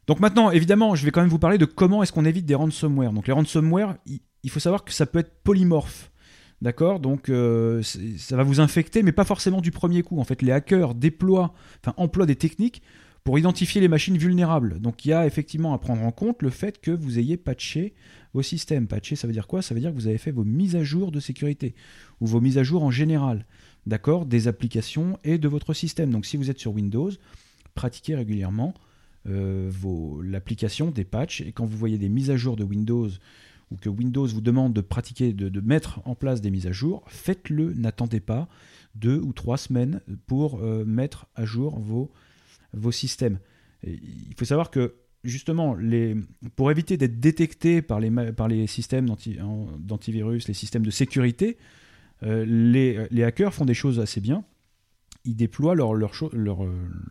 Donc 0.08 0.22
maintenant, 0.22 0.52
évidemment, 0.52 0.96
je 0.96 1.06
vais 1.06 1.12
quand 1.12 1.22
même 1.22 1.30
vous 1.30 1.38
parler 1.38 1.58
de 1.58 1.66
comment 1.66 2.02
est-ce 2.02 2.14
qu'on 2.14 2.26
évite 2.26 2.46
des 2.46 2.56
ransomware. 2.56 3.12
Donc 3.12 3.28
les 3.28 3.34
ransomware, 3.34 3.98
il 4.06 4.50
faut 4.50 4.62
savoir 4.62 4.86
que 4.86 4.94
ça 4.94 5.06
peut 5.06 5.20
être 5.20 5.44
polymorphe. 5.44 6.12
D'accord? 6.62 7.00
Donc 7.00 7.30
euh, 7.30 7.84
ça 8.18 8.36
va 8.36 8.44
vous 8.44 8.60
infecter, 8.60 9.04
mais 9.04 9.12
pas 9.12 9.26
forcément 9.26 9.62
du 9.62 9.72
premier 9.72 10.02
coup. 10.02 10.20
En 10.20 10.24
fait, 10.24 10.42
les 10.42 10.52
hackers 10.52 10.96
déploient, 10.96 11.54
enfin 11.84 11.94
emploient 11.98 12.26
des 12.26 12.36
techniques 12.36 12.82
pour 13.24 13.38
identifier 13.38 13.82
les 13.82 13.90
machines 13.90 14.18
vulnérables. 14.18 14.80
Donc 14.80 15.06
il 15.06 15.10
y 15.10 15.14
a 15.14 15.28
effectivement 15.28 15.74
à 15.74 15.78
prendre 15.78 16.02
en 16.02 16.12
compte 16.12 16.42
le 16.42 16.50
fait 16.50 16.80
que 16.80 16.90
vous 16.90 17.20
ayez 17.20 17.36
patché 17.36 17.94
vos 18.34 18.42
systèmes. 18.42 18.88
Patché, 18.88 19.18
ça 19.18 19.28
veut 19.28 19.34
dire 19.34 19.46
quoi? 19.46 19.62
Ça 19.62 19.76
veut 19.76 19.82
dire 19.82 19.92
que 19.92 19.96
vous 19.96 20.08
avez 20.08 20.18
fait 20.18 20.32
vos 20.32 20.46
mises 20.46 20.76
à 20.78 20.84
jour 20.84 21.12
de 21.12 21.20
sécurité 21.20 21.76
ou 22.22 22.26
vos 22.26 22.40
mises 22.40 22.58
à 22.58 22.64
jour 22.64 22.84
en 22.84 22.92
général, 22.92 23.46
d'accord, 23.86 24.26
des 24.26 24.48
applications 24.48 25.20
et 25.26 25.38
de 25.38 25.48
votre 25.50 25.74
système. 25.74 26.10
Donc 26.10 26.26
si 26.26 26.38
vous 26.38 26.50
êtes 26.50 26.60
sur 26.60 26.74
Windows, 26.74 27.12
pratiquez 27.76 28.16
régulièrement 28.16 28.74
l'application 29.28 30.92
des 30.92 31.04
patchs 31.04 31.42
et 31.42 31.52
quand 31.52 31.66
vous 31.66 31.78
voyez 31.78 31.98
des 31.98 32.10
mises 32.10 32.32
à 32.32 32.38
jour 32.38 32.56
de 32.56 32.64
Windows 32.64 33.10
ou 33.70 33.76
que 33.76 33.90
Windows 33.90 34.28
vous 34.28 34.42
demande 34.42 34.74
de 34.74 34.82
pratiquer, 34.82 35.34
de, 35.34 35.62
mettre 35.62 36.02
en 36.06 36.16
place 36.16 36.40
des 36.40 36.52
mises 36.52 36.68
à 36.68 36.72
jour, 36.72 37.04
faites-le, 37.08 37.74
n'attendez 37.74 38.22
pas 38.22 38.48
deux 38.96 39.20
ou 39.20 39.34
trois 39.34 39.58
semaines 39.58 40.02
pour 40.26 40.62
euh, 40.62 40.86
mettre 40.86 41.28
à 41.36 41.44
jour 41.46 41.80
vos 41.80 42.92
systèmes. 42.92 43.40
il 43.84 44.34
faut 44.38 44.46
savoir 44.46 44.72
que 44.72 44.96
justement, 45.24 45.76
les, 45.76 46.16
pour 46.56 46.72
éviter 46.72 46.98
d'être 46.98 47.20
détecté 47.20 47.82
par 47.82 48.00
les, 48.00 48.12
par 48.32 48.48
les 48.48 48.68
systèmes 48.68 49.08
d'antivirus, 49.08 50.48
les 50.48 50.54
systèmes 50.54 50.86
de 50.86 50.92
sécurité, 50.92 51.58
euh, 52.24 52.46
les, 52.46 53.24
hackers 53.24 53.54
font 53.54 53.66
des 53.66 53.74
choses 53.74 54.00
assez 54.00 54.22
bien. 54.22 54.44
Ils 55.28 55.36
déploient 55.36 55.76
leur, 55.76 55.94
leur, 55.94 56.12
leur, 56.34 56.60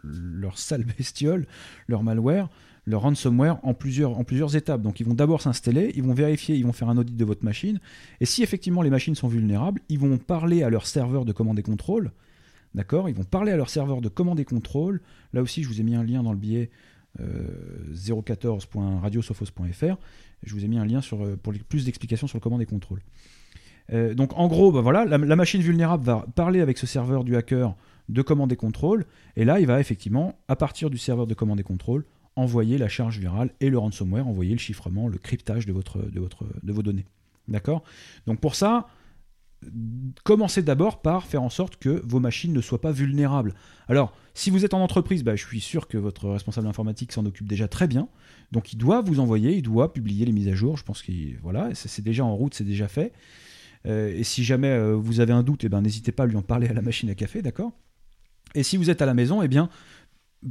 leur 0.03 0.59
sale 0.59 0.85
bestiole, 0.99 1.47
leur 1.87 2.03
malware, 2.03 2.49
leur 2.87 3.03
ransomware 3.03 3.61
en 3.63 3.75
plusieurs, 3.75 4.19
en 4.19 4.25
plusieurs 4.25 4.57
étapes. 4.57 4.83
Donc 4.83 4.99
ils 4.99 5.07
vont 5.07 5.15
d'abord 5.15 5.43
s'installer, 5.43 5.93
ils 5.95 6.03
vont 6.03 6.15
vérifier, 6.15 6.57
ils 6.57 6.67
vont 6.67 6.73
faire 6.73 6.89
un 6.89 6.97
audit 6.97 7.17
de 7.17 7.25
votre 7.25 7.45
machine. 7.45 7.79
Et 8.21 8.27
si 8.27 8.43
effectivement 8.43 8.83
les 8.83 8.91
machines 8.91 9.15
sont 9.15 9.29
vulnérables, 9.29 9.81
ils 9.89 9.99
vont 9.99 10.19
parler 10.19 10.65
à 10.65 10.71
leur 10.71 10.87
serveur 10.87 11.25
de 11.25 11.33
commande 11.33 11.59
et 11.59 11.63
contrôle 11.63 12.11
D'accord? 12.77 13.09
Ils 13.09 13.15
vont 13.15 13.25
parler 13.25 13.53
à 13.53 13.57
leur 13.57 13.71
serveur 13.71 14.03
de 14.03 14.09
commande 14.09 14.39
et 14.39 14.45
contrôle. 14.45 15.01
Là 15.33 15.41
aussi, 15.41 15.63
je 15.63 15.69
vous 15.69 15.81
ai 15.81 15.83
mis 15.83 15.95
un 15.95 16.05
lien 16.05 16.23
dans 16.23 16.33
le 16.33 16.39
billet 16.39 16.71
euh, 17.21 17.49
014.radiosophos.fr. 17.95 19.97
Je 20.43 20.55
vous 20.55 20.65
ai 20.65 20.69
mis 20.69 20.79
un 20.79 20.85
lien 20.85 21.01
sur, 21.01 21.25
euh, 21.25 21.39
pour 21.43 21.55
plus 21.69 21.87
d'explications 21.87 22.27
sur 22.27 22.37
le 22.37 22.43
commande 22.43 22.61
et 22.61 22.67
contrôle. 22.67 23.01
Euh, 23.93 24.13
donc 24.13 24.37
en 24.37 24.47
gros, 24.47 24.73
bah 24.73 24.83
voilà, 24.83 25.07
la, 25.07 25.37
machine 25.37 25.63
vulnérable 25.63 26.05
va 26.05 26.27
parler 26.35 26.61
avec 26.61 26.77
ce 26.77 26.87
serveur 26.87 27.25
du 27.25 27.35
hacker 27.37 27.75
de 28.09 28.23
commande 28.23 28.53
et 28.53 28.57
contrôle, 28.57 29.05
et 29.37 29.45
là 29.45 29.61
il 29.61 29.67
va 29.67 29.81
effectivement, 29.81 30.39
à 30.49 30.57
partir 30.57 30.91
du 30.91 30.99
serveur 30.99 31.27
de 31.27 31.35
commande 31.35 31.61
et 31.61 31.65
contrôle, 31.65 32.05
envoyer 32.37 32.79
la 32.79 32.89
charge 32.89 33.19
virale 33.19 33.51
et 33.61 33.71
le 33.71 33.79
ransomware, 33.79 34.29
envoyer 34.29 34.53
le 34.53 34.59
chiffrement, 34.59 35.09
le 35.09 35.19
cryptage 35.19 35.67
de, 35.67 35.73
votre, 35.73 35.99
de, 35.99 36.21
votre, 36.21 36.45
de 36.63 36.73
vos 36.73 36.83
données. 36.83 37.07
D'accord? 37.49 37.83
Donc 38.27 38.41
pour 38.41 38.55
ça, 38.55 38.89
commencez 40.25 40.63
d'abord 40.63 41.01
par 41.01 41.25
faire 41.25 41.43
en 41.43 41.51
sorte 41.51 41.77
que 41.77 42.03
vos 42.05 42.21
machines 42.21 42.53
ne 42.53 42.61
soient 42.61 42.81
pas 42.81 42.93
vulnérables. 42.93 43.55
Alors, 43.89 44.13
si 44.35 44.51
vous 44.51 44.65
êtes 44.65 44.75
en 44.75 44.83
entreprise, 44.83 45.25
bah, 45.25 45.37
je 45.37 45.47
suis 45.47 45.61
sûr 45.61 45.89
que 45.89 45.97
votre 45.97 46.29
responsable 46.29 46.67
informatique 46.67 47.13
s'en 47.13 47.25
occupe 47.25 47.47
déjà 47.47 47.69
très 47.69 47.89
bien. 47.89 48.09
Donc, 48.53 48.73
il 48.73 48.77
doit 48.77 49.01
vous 49.01 49.19
envoyer, 49.21 49.57
il 49.57 49.63
doit 49.63 49.93
publier 49.93 50.27
les 50.27 50.33
mises 50.33 50.49
à 50.49 50.55
jour. 50.55 50.77
Je 50.77 50.85
pense 50.85 51.03
que 51.03 51.13
voilà, 51.43 51.71
c'est 51.75 52.03
déjà 52.03 52.25
en 52.25 52.35
route, 52.35 52.55
c'est 52.55 52.65
déjà 52.65 52.89
fait. 52.89 53.13
Euh, 53.87 54.13
et 54.15 54.25
si 54.25 54.45
jamais 54.45 54.69
euh, 54.69 54.95
vous 54.95 55.21
avez 55.21 55.33
un 55.33 55.43
doute, 55.43 55.65
eh 55.65 55.69
ben, 55.69 55.81
n'hésitez 55.81 56.13
pas 56.13 56.25
à 56.25 56.27
lui 56.27 56.37
en 56.37 56.43
parler 56.43 56.69
à 56.69 56.73
la 56.73 56.83
machine 56.83 57.09
à 57.09 57.15
café, 57.15 57.41
d'accord? 57.41 57.73
Et 58.55 58.63
si 58.63 58.77
vous 58.77 58.91
êtes 58.91 59.03
à 59.03 59.07
la 59.07 59.15
maison, 59.15 59.43
eh 59.43 59.49
bien, 59.49 59.69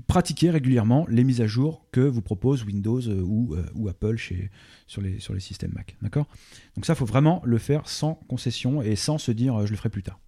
pratiquez 0.07 0.49
régulièrement 0.49 1.05
les 1.09 1.23
mises 1.23 1.41
à 1.41 1.47
jour 1.47 1.85
que 1.91 2.01
vous 2.01 2.21
propose 2.21 2.63
Windows 2.63 3.01
euh, 3.01 3.21
ou, 3.21 3.55
euh, 3.55 3.65
ou 3.75 3.87
Apple 3.87 4.17
chez, 4.17 4.49
sur, 4.87 5.01
les, 5.01 5.19
sur 5.19 5.33
les 5.33 5.39
systèmes 5.39 5.71
Mac. 5.73 5.95
D'accord? 6.01 6.27
Donc 6.75 6.85
ça, 6.85 6.93
il 6.93 6.95
faut 6.95 7.05
vraiment 7.05 7.41
le 7.45 7.57
faire 7.57 7.87
sans 7.87 8.15
concession 8.27 8.81
et 8.81 8.95
sans 8.95 9.17
se 9.17 9.31
dire 9.31 9.55
euh, 9.55 9.65
je 9.65 9.71
le 9.71 9.77
ferai 9.77 9.89
plus 9.89 10.03
tard. 10.03 10.19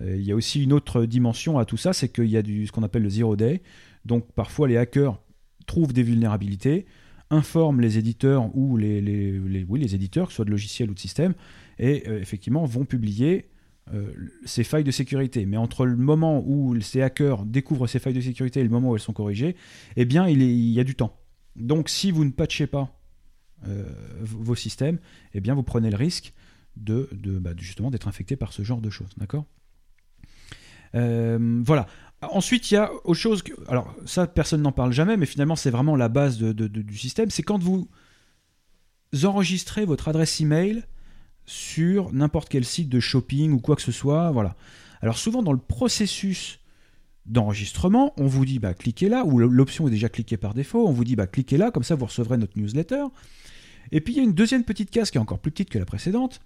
Il 0.00 0.22
y 0.22 0.32
a 0.32 0.34
aussi 0.34 0.62
une 0.62 0.72
autre 0.72 1.04
dimension 1.04 1.58
à 1.58 1.66
tout 1.66 1.76
ça, 1.76 1.92
c'est 1.92 2.08
qu'il 2.08 2.24
y 2.24 2.38
a 2.38 2.42
du, 2.42 2.66
ce 2.66 2.72
qu'on 2.72 2.82
appelle 2.82 3.02
le 3.02 3.10
zero 3.10 3.36
day. 3.36 3.62
Donc 4.06 4.32
parfois 4.32 4.66
les 4.66 4.78
hackers 4.78 5.20
trouvent 5.66 5.92
des 5.92 6.02
vulnérabilités, 6.02 6.86
informent 7.28 7.82
les 7.82 7.98
éditeurs 7.98 8.56
ou 8.56 8.78
les, 8.78 9.02
les, 9.02 9.66
oui, 9.68 9.80
les 9.80 9.94
éditeurs, 9.94 10.28
que 10.28 10.32
ce 10.32 10.36
soit 10.36 10.44
de 10.46 10.50
logiciels 10.50 10.90
ou 10.90 10.94
de 10.94 10.98
systèmes, 10.98 11.34
et 11.78 12.08
effectivement 12.08 12.64
vont 12.64 12.86
publier 12.86 13.50
ces 14.44 14.64
failles 14.64 14.84
de 14.84 14.90
sécurité. 14.90 15.44
Mais 15.46 15.56
entre 15.56 15.84
le 15.84 15.96
moment 15.96 16.42
où 16.46 16.78
ces 16.80 17.02
hackers 17.02 17.44
découvrent 17.44 17.86
ces 17.86 17.98
failles 17.98 18.14
de 18.14 18.20
sécurité 18.20 18.60
et 18.60 18.62
le 18.62 18.68
moment 18.68 18.90
où 18.90 18.94
elles 18.94 19.02
sont 19.02 19.12
corrigées, 19.12 19.56
eh 19.96 20.04
bien, 20.04 20.28
il, 20.28 20.42
y 20.42 20.80
a 20.80 20.84
du 20.84 20.94
temps. 20.94 21.18
Donc, 21.56 21.88
si 21.88 22.10
vous 22.10 22.24
ne 22.24 22.30
patchez 22.30 22.66
pas 22.66 22.98
euh, 23.66 23.84
vos 24.20 24.54
systèmes, 24.54 24.98
eh 25.34 25.40
bien, 25.40 25.54
vous 25.54 25.62
prenez 25.62 25.90
le 25.90 25.96
risque 25.96 26.32
de, 26.76 27.08
de 27.12 27.38
bah, 27.38 27.50
justement 27.56 27.90
d'être 27.90 28.08
infecté 28.08 28.36
par 28.36 28.52
ce 28.52 28.62
genre 28.62 28.80
de 28.80 28.90
choses. 28.90 29.10
D'accord? 29.16 29.44
Euh, 30.94 31.62
Voilà. 31.64 31.86
Ensuite, 32.22 32.70
il 32.70 32.74
y 32.74 32.76
a 32.76 32.92
autre 33.04 33.18
chose. 33.18 33.42
Alors, 33.66 33.96
ça, 34.06 34.28
personne 34.28 34.62
n'en 34.62 34.70
parle 34.70 34.92
jamais, 34.92 35.16
mais 35.16 35.26
finalement, 35.26 35.56
c'est 35.56 35.70
vraiment 35.70 35.96
la 35.96 36.08
base 36.08 36.38
du 36.38 36.96
système. 36.96 37.30
C'est 37.30 37.42
quand 37.42 37.60
vous 37.60 37.88
enregistrez 39.24 39.84
votre 39.84 40.08
adresse 40.08 40.40
email 40.40 40.84
sur 41.46 42.12
n'importe 42.12 42.48
quel 42.48 42.64
site 42.64 42.88
de 42.88 43.00
shopping 43.00 43.52
ou 43.52 43.58
quoi 43.58 43.76
que 43.76 43.82
ce 43.82 43.92
soit. 43.92 44.30
Voilà. 44.30 44.56
Alors, 45.00 45.18
souvent, 45.18 45.42
dans 45.42 45.52
le 45.52 45.58
processus 45.58 46.60
d'enregistrement, 47.26 48.12
on 48.16 48.26
vous 48.26 48.44
dit 48.44 48.58
bah, 48.58 48.74
cliquez 48.74 49.08
là, 49.08 49.24
ou 49.24 49.38
l'option 49.38 49.86
est 49.88 49.90
déjà 49.90 50.08
cliquée 50.08 50.36
par 50.36 50.54
défaut. 50.54 50.86
On 50.88 50.92
vous 50.92 51.04
dit 51.04 51.16
bah, 51.16 51.26
cliquez 51.26 51.56
là, 51.56 51.70
comme 51.70 51.82
ça, 51.84 51.94
vous 51.94 52.06
recevrez 52.06 52.36
notre 52.36 52.58
newsletter. 52.58 53.04
Et 53.90 54.00
puis, 54.00 54.14
il 54.14 54.16
y 54.16 54.20
a 54.20 54.22
une 54.24 54.32
deuxième 54.32 54.64
petite 54.64 54.90
case 54.90 55.10
qui 55.10 55.18
est 55.18 55.20
encore 55.20 55.38
plus 55.38 55.50
petite 55.50 55.70
que 55.70 55.78
la 55.78 55.84
précédente. 55.84 56.40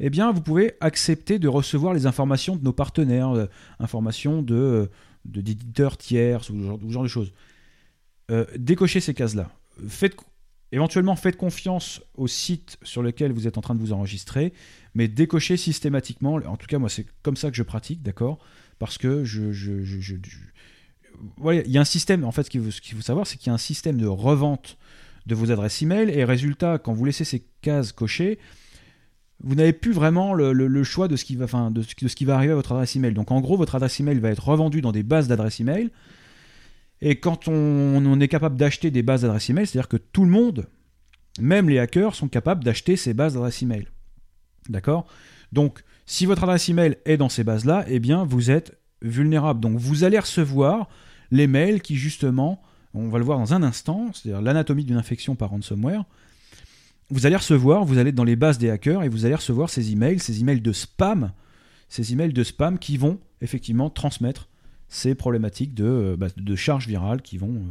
Eh 0.00 0.10
bien, 0.10 0.32
vous 0.32 0.40
pouvez 0.40 0.74
accepter 0.80 1.38
de 1.38 1.46
recevoir 1.48 1.94
les 1.94 2.06
informations 2.06 2.56
de 2.56 2.64
nos 2.64 2.72
partenaires, 2.72 3.30
euh, 3.30 3.46
informations 3.78 4.42
de 4.42 4.54
euh, 4.54 4.86
de- 5.24 5.40
d'éditeurs 5.40 5.96
tiers 5.96 6.40
ou 6.40 6.42
ce 6.42 6.62
genre, 6.62 6.78
ou 6.82 6.88
ce 6.88 6.92
genre 6.92 7.02
de 7.02 7.08
choses. 7.08 7.32
Euh, 8.30 8.44
décochez 8.58 9.00
ces 9.00 9.14
cases-là. 9.14 9.50
Faites, 9.88 10.16
éventuellement, 10.74 11.14
faites 11.16 11.36
confiance 11.36 12.02
au 12.16 12.26
site 12.26 12.78
sur 12.82 13.02
lequel 13.02 13.32
vous 13.32 13.46
êtes 13.46 13.58
en 13.58 13.60
train 13.60 13.74
de 13.74 13.80
vous 13.80 13.92
enregistrer, 13.92 14.52
mais 14.94 15.08
décochez 15.08 15.56
systématiquement. 15.56 16.34
En 16.46 16.56
tout 16.56 16.66
cas, 16.66 16.78
moi, 16.78 16.88
c'est 16.88 17.06
comme 17.22 17.36
ça 17.36 17.50
que 17.50 17.56
je 17.56 17.62
pratique, 17.62 18.02
d'accord? 18.02 18.38
Parce 18.78 18.98
que 18.98 19.24
je. 19.24 19.52
je, 19.52 19.82
je- 19.82 20.16
voilà, 21.36 21.62
il 21.64 21.70
y 21.70 21.78
a 21.78 21.80
un 21.80 21.84
système, 21.84 22.24
en 22.24 22.32
fait, 22.32 22.42
ce 22.42 22.50
qu'il 22.50 22.96
faut, 22.96 23.02
savoir, 23.02 23.26
c'est 23.26 23.36
qu'il 23.36 23.46
y 23.46 23.50
a 23.50 23.54
un 23.54 23.58
système 23.58 24.00
de 24.00 24.06
revente 24.06 24.76
de 25.26 25.36
vos 25.36 25.52
adresses 25.52 25.80
email, 25.80 26.10
et 26.10 26.24
résultat, 26.24 26.78
quand 26.78 26.92
vous 26.92 27.04
laissez 27.04 27.24
ces 27.24 27.46
cases 27.62 27.92
cochées, 27.92 28.38
vous 29.42 29.54
n'avez 29.54 29.72
plus 29.72 29.92
vraiment 29.92 30.34
le, 30.34 30.84
choix 30.84 31.06
de 31.06 31.14
ce, 31.16 31.24
qui 31.24 31.36
va, 31.36 31.46
de 31.70 31.82
ce 31.82 32.16
qui 32.16 32.24
va 32.24 32.34
arriver 32.34 32.52
à 32.52 32.56
votre 32.56 32.72
adresse 32.72 32.96
email. 32.96 33.14
Donc 33.14 33.30
en 33.30 33.40
gros, 33.40 33.56
votre 33.56 33.76
adresse 33.76 34.00
email 34.00 34.18
va 34.18 34.30
être 34.30 34.46
revendue 34.48 34.80
dans 34.80 34.92
des 34.92 35.02
bases 35.02 35.28
d'adresses 35.28 35.60
email. 35.60 35.90
Et 37.00 37.16
quand 37.16 37.48
on, 37.48 38.20
est 38.20 38.28
capable 38.28 38.56
d'acheter 38.56 38.90
des 38.90 39.02
bases 39.02 39.22
d'adresses 39.22 39.50
email, 39.50 39.66
c'est-à-dire 39.66 39.88
que 39.88 39.96
tout 39.96 40.24
le 40.24 40.30
monde, 40.30 40.66
même 41.40 41.68
les 41.68 41.78
hackers, 41.78 42.14
sont 42.14 42.28
capables 42.28 42.64
d'acheter 42.64 42.96
ces 42.96 43.14
bases 43.14 43.34
d'adresses 43.34 43.62
email. 43.62 43.88
D'accord? 44.68 45.06
Donc 45.52 45.84
si 46.06 46.26
votre 46.26 46.44
adresse 46.44 46.68
email 46.68 46.96
est 47.04 47.16
dans 47.16 47.28
ces 47.28 47.44
bases-là, 47.44 47.84
eh 47.88 47.98
bien 47.98 48.24
vous 48.24 48.50
êtes 48.50 48.78
vulnérable. 49.02 49.60
Donc 49.60 49.78
vous 49.78 50.04
allez 50.04 50.18
recevoir 50.18 50.88
les 51.30 51.46
mails 51.46 51.82
qui 51.82 51.96
justement, 51.96 52.62
on 52.94 53.08
va 53.08 53.18
le 53.18 53.24
voir 53.24 53.38
dans 53.38 53.52
un 53.52 53.62
instant, 53.62 54.10
c'est-à-dire 54.12 54.40
l'anatomie 54.40 54.84
d'une 54.84 54.96
infection 54.96 55.34
par 55.34 55.50
ransomware, 55.50 56.04
vous 57.10 57.26
allez 57.26 57.36
recevoir, 57.36 57.84
vous 57.84 57.98
allez 57.98 58.12
dans 58.12 58.24
les 58.24 58.36
bases 58.36 58.58
des 58.58 58.70
hackers 58.70 59.02
et 59.02 59.08
vous 59.08 59.26
allez 59.26 59.34
recevoir 59.34 59.68
ces 59.68 59.92
emails, 59.92 60.18
ces 60.18 60.40
emails 60.40 60.60
de 60.60 60.72
spam, 60.72 61.32
ces 61.88 62.12
emails 62.12 62.32
de 62.32 62.42
spam 62.42 62.78
qui 62.78 62.96
vont 62.96 63.20
effectivement 63.40 63.90
transmettre 63.90 64.48
ces 64.88 65.14
problématiques 65.14 65.74
de, 65.74 65.84
euh, 65.84 66.16
bah, 66.16 66.28
de 66.36 66.56
charge 66.56 66.86
virale 66.86 67.22
qui 67.22 67.38
vont, 67.38 67.62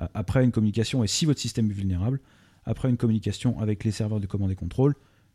euh, 0.00 0.06
après 0.14 0.44
une 0.44 0.52
communication, 0.52 1.04
et 1.04 1.06
si 1.06 1.24
votre 1.26 1.40
système 1.40 1.70
est 1.70 1.74
vulnérable, 1.74 2.20
après 2.64 2.90
une 2.90 2.96
communication 2.96 3.58
avec 3.60 3.84
les 3.84 3.90
serveurs 3.90 4.20
de 4.20 4.26
commande 4.26 4.50
et 4.50 4.54
contrôle, 4.54 4.94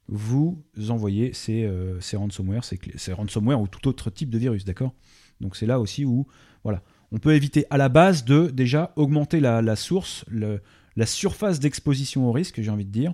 vous 0.10 0.62
envoyez 0.90 1.34
ces, 1.34 1.64
euh, 1.64 2.00
ransomware, 2.14 2.64
ces, 2.64 3.14
ransomware 3.14 3.60
ou 3.60 3.68
tout 3.68 3.88
autre 3.88 4.10
type 4.10 4.30
de 4.30 4.38
virus, 4.38 4.66
d'accord? 4.66 4.94
Donc 5.40 5.56
c'est 5.56 5.66
là 5.66 5.80
aussi 5.80 6.06
où, 6.06 6.28
voilà, 6.64 6.82
on 7.12 7.18
peut 7.20 7.34
éviter 7.34 7.66
à 7.70 7.78
la 7.78 7.90
base 7.90 8.26
de 8.26 8.48
déjà 8.48 8.92
augmenter 8.96 9.40
la, 9.40 9.76
source, 9.76 10.26
la 10.30 11.06
surface 11.06 11.60
d'exposition 11.60 12.28
au 12.28 12.32
risque, 12.32 12.62
j'ai 12.62 12.70
envie 12.70 12.86
de 12.86 12.92
dire, 12.92 13.14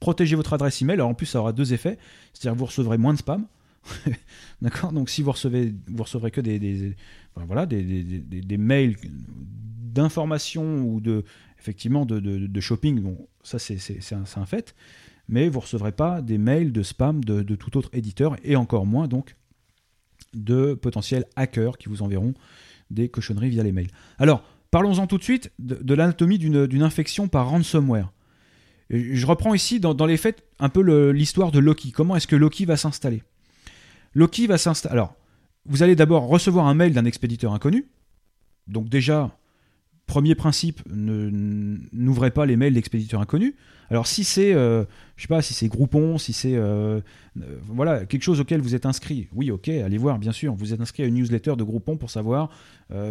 protéger 0.00 0.36
votre 0.36 0.52
adresse 0.52 0.82
email. 0.82 0.94
Alors 0.94 1.08
en 1.08 1.14
plus, 1.14 1.26
ça 1.26 1.40
aura 1.40 1.52
deux 1.52 1.72
effets. 1.72 1.98
C'est-à-dire 2.32 2.52
que 2.52 2.58
vous 2.58 2.66
recevrez 2.66 2.98
moins 2.98 3.14
de 3.14 3.18
spam. 3.18 3.46
D'accord? 4.62 4.92
Donc 4.92 5.10
si 5.10 5.22
vous 5.22 5.32
recevez, 5.32 5.74
vous 5.88 6.02
recevrez 6.02 6.30
que 6.30 6.40
des, 6.40 6.94
voilà, 7.36 7.66
des, 7.66 7.82
des- 7.82 8.58
mails 8.58 8.96
d'information 9.04 10.82
ou 10.82 11.00
de, 11.00 11.24
effectivement, 11.58 12.06
de, 12.06 12.20
de- 12.20 12.60
shopping, 12.60 13.00
bon, 13.00 13.28
ça 13.42 13.58
c'est 13.58 13.78
un, 14.12 14.24
un 14.40 14.46
fait. 14.46 14.74
Mais 15.28 15.48
vous 15.48 15.60
recevrez 15.60 15.92
pas 15.92 16.20
des 16.20 16.38
mails 16.38 16.72
de 16.72 16.82
spam 16.82 17.24
de, 17.24 17.42
tout 17.54 17.76
autre 17.76 17.88
éditeur 17.92 18.36
et 18.44 18.56
encore 18.56 18.86
moins 18.86 19.08
donc 19.08 19.36
de 20.34 20.74
potentiels 20.74 21.24
hackers 21.36 21.78
qui 21.78 21.88
vous 21.88 22.02
enverront 22.02 22.34
des 22.90 23.08
cochonneries 23.08 23.48
via 23.50 23.62
les 23.62 23.72
mails. 23.72 23.90
Alors, 24.18 24.42
parlons-en 24.70 25.06
tout 25.06 25.16
de 25.16 25.22
suite 25.22 25.50
de, 25.58 25.94
l'anatomie 25.94 26.38
d'une 26.38 26.82
infection 26.82 27.28
par 27.28 27.48
ransomware. 27.48 28.12
Je 28.90 29.26
reprends 29.26 29.54
ici 29.54 29.80
dans, 29.80 29.94
dans 29.94 30.06
les 30.06 30.18
faits 30.18 30.44
un 30.58 30.68
peu 30.68 31.10
l'histoire 31.10 31.50
de 31.52 31.58
Loki. 31.58 31.90
Comment 31.90 32.16
est-ce 32.16 32.26
que 32.26 32.36
Loki 32.36 32.66
va 32.66 32.76
s'installer? 32.76 33.22
Loki 34.14 34.46
va 34.46 34.58
s'installer. 34.58 34.92
Alors, 34.92 35.14
vous 35.66 35.82
allez 35.82 35.96
d'abord 35.96 36.26
recevoir 36.26 36.66
un 36.66 36.74
mail 36.74 36.92
d'un 36.92 37.04
expéditeur 37.04 37.52
inconnu. 37.52 37.86
Donc 38.66 38.88
déjà, 38.88 39.36
premier 40.06 40.34
principe, 40.34 40.80
n'ouvrez 40.86 42.30
pas 42.30 42.46
les 42.46 42.56
mails 42.56 42.74
d'expéditeurs 42.74 43.20
inconnus. 43.20 43.54
Alors 43.90 44.06
si 44.06 44.24
c'est, 44.24 44.54
euh, 44.54 44.84
je 45.16 45.22
sais 45.22 45.28
pas, 45.28 45.42
si 45.42 45.52
c'est 45.52 45.68
Groupon, 45.68 46.16
si 46.16 46.32
c'est, 46.32 46.56
euh, 46.56 47.00
euh, 47.38 47.58
voilà, 47.66 48.06
quelque 48.06 48.22
chose 48.22 48.40
auquel 48.40 48.60
vous 48.60 48.74
êtes 48.74 48.86
inscrit. 48.86 49.28
Oui, 49.34 49.50
ok, 49.50 49.68
allez 49.68 49.98
voir, 49.98 50.18
bien 50.18 50.32
sûr. 50.32 50.54
Vous 50.54 50.72
êtes 50.72 50.80
inscrit 50.80 51.02
à 51.02 51.06
une 51.06 51.14
newsletter 51.14 51.56
de 51.56 51.64
Groupon 51.64 51.96
pour 51.96 52.10
savoir 52.10 52.50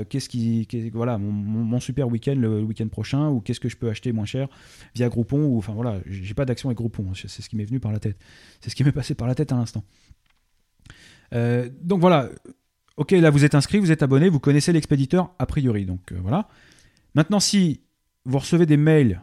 qu'est-ce 0.09 0.29
qui, 0.29 0.67
voilà, 0.93 1.17
mon, 1.17 1.79
super 1.79 2.07
week-end 2.07 2.35
le 2.35 2.61
week-end 2.61 2.87
prochain 2.87 3.29
ou 3.29 3.41
qu'est-ce 3.41 3.59
que 3.59 3.69
je 3.69 3.75
peux 3.75 3.89
acheter 3.89 4.11
moins 4.11 4.25
cher 4.25 4.47
via 4.95 5.09
Groupon 5.09 5.43
ou, 5.45 5.57
enfin 5.57 5.73
voilà, 5.73 5.99
j'ai 6.05 6.33
pas 6.33 6.45
d'action 6.45 6.69
avec 6.69 6.77
Groupon. 6.77 7.05
hein, 7.09 7.13
C'est 7.15 7.41
ce 7.41 7.49
qui 7.49 7.55
m'est 7.55 7.65
venu 7.65 7.79
par 7.79 7.91
la 7.91 7.99
tête. 7.99 8.17
C'est 8.61 8.69
ce 8.69 8.75
qui 8.75 8.83
m'est 8.83 8.91
passé 8.91 9.13
par 9.13 9.27
la 9.27 9.35
tête 9.35 9.51
à 9.51 9.55
l'instant. 9.55 9.83
Euh, 11.33 11.69
donc 11.81 11.99
voilà, 11.99 12.29
ok, 12.97 13.11
là 13.11 13.29
vous 13.29 13.45
êtes 13.45 13.55
inscrit, 13.55 13.79
vous 13.79 13.91
êtes 13.91 14.03
abonné, 14.03 14.29
vous 14.29 14.39
connaissez 14.39 14.71
l'expéditeur 14.73 15.33
a 15.39 15.45
priori. 15.45 15.85
Donc 15.85 16.11
euh, 16.11 16.17
voilà. 16.21 16.47
Maintenant, 17.15 17.39
si 17.39 17.81
vous 18.25 18.39
recevez 18.39 18.65
des 18.65 18.77
mails 18.77 19.21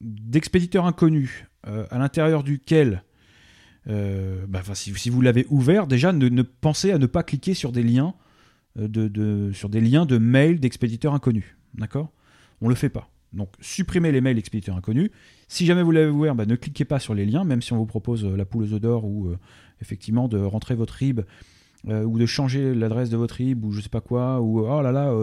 d'expéditeurs 0.00 0.86
inconnus 0.86 1.46
euh, 1.66 1.86
à 1.90 1.98
l'intérieur 1.98 2.42
duquel, 2.42 3.04
bah, 3.86 4.62
si, 4.74 5.10
vous 5.10 5.20
l'avez 5.20 5.46
ouvert, 5.50 5.88
déjà 5.88 6.12
ne, 6.12 6.42
pensez 6.42 6.92
à 6.92 6.98
ne 6.98 7.06
pas 7.06 7.24
cliquer 7.24 7.54
sur 7.54 7.72
des 7.72 7.82
liens 7.82 8.14
de, 8.76 9.08
de- 9.08 9.50
sur 9.52 9.68
des 9.68 9.80
liens 9.80 10.06
de 10.06 10.16
mails 10.18 10.60
d'expéditeurs 10.60 11.12
inconnus. 11.12 11.56
D'accord? 11.74 12.12
On 12.60 12.68
le 12.68 12.76
fait 12.76 12.88
pas. 12.88 13.10
Donc 13.32 13.50
supprimez 13.60 14.12
les 14.12 14.20
mails 14.20 14.36
d'expéditeurs 14.36 14.76
inconnus. 14.76 15.10
Si 15.48 15.66
jamais 15.66 15.82
vous 15.82 15.90
l'avez 15.90 16.10
ouvert, 16.10 16.34
bah, 16.34 16.46
ne 16.46 16.56
cliquez 16.56 16.84
pas 16.84 16.98
sur 16.98 17.14
les 17.14 17.26
liens, 17.26 17.44
même 17.44 17.62
si 17.62 17.72
on 17.72 17.76
vous 17.76 17.86
propose 17.86 18.24
euh, 18.24 18.36
la 18.36 18.44
poule 18.44 18.64
aux 18.64 18.72
œufs 18.72 18.80
d'or 18.80 19.04
ou 19.04 19.28
euh, 19.28 19.38
effectivement 19.80 20.28
de 20.28 20.38
rentrer 20.38 20.74
votre 20.74 20.94
RIB 20.94 21.20
euh, 21.88 22.04
ou 22.04 22.18
de 22.18 22.26
changer 22.26 22.74
l'adresse 22.74 23.10
de 23.10 23.16
votre 23.16 23.36
RIB 23.36 23.64
ou 23.64 23.72
je 23.72 23.80
sais 23.80 23.88
pas 23.88 24.00
quoi, 24.00 24.40
ou 24.40 24.60
oh 24.60 24.82
là 24.82 24.92
là, 24.92 25.14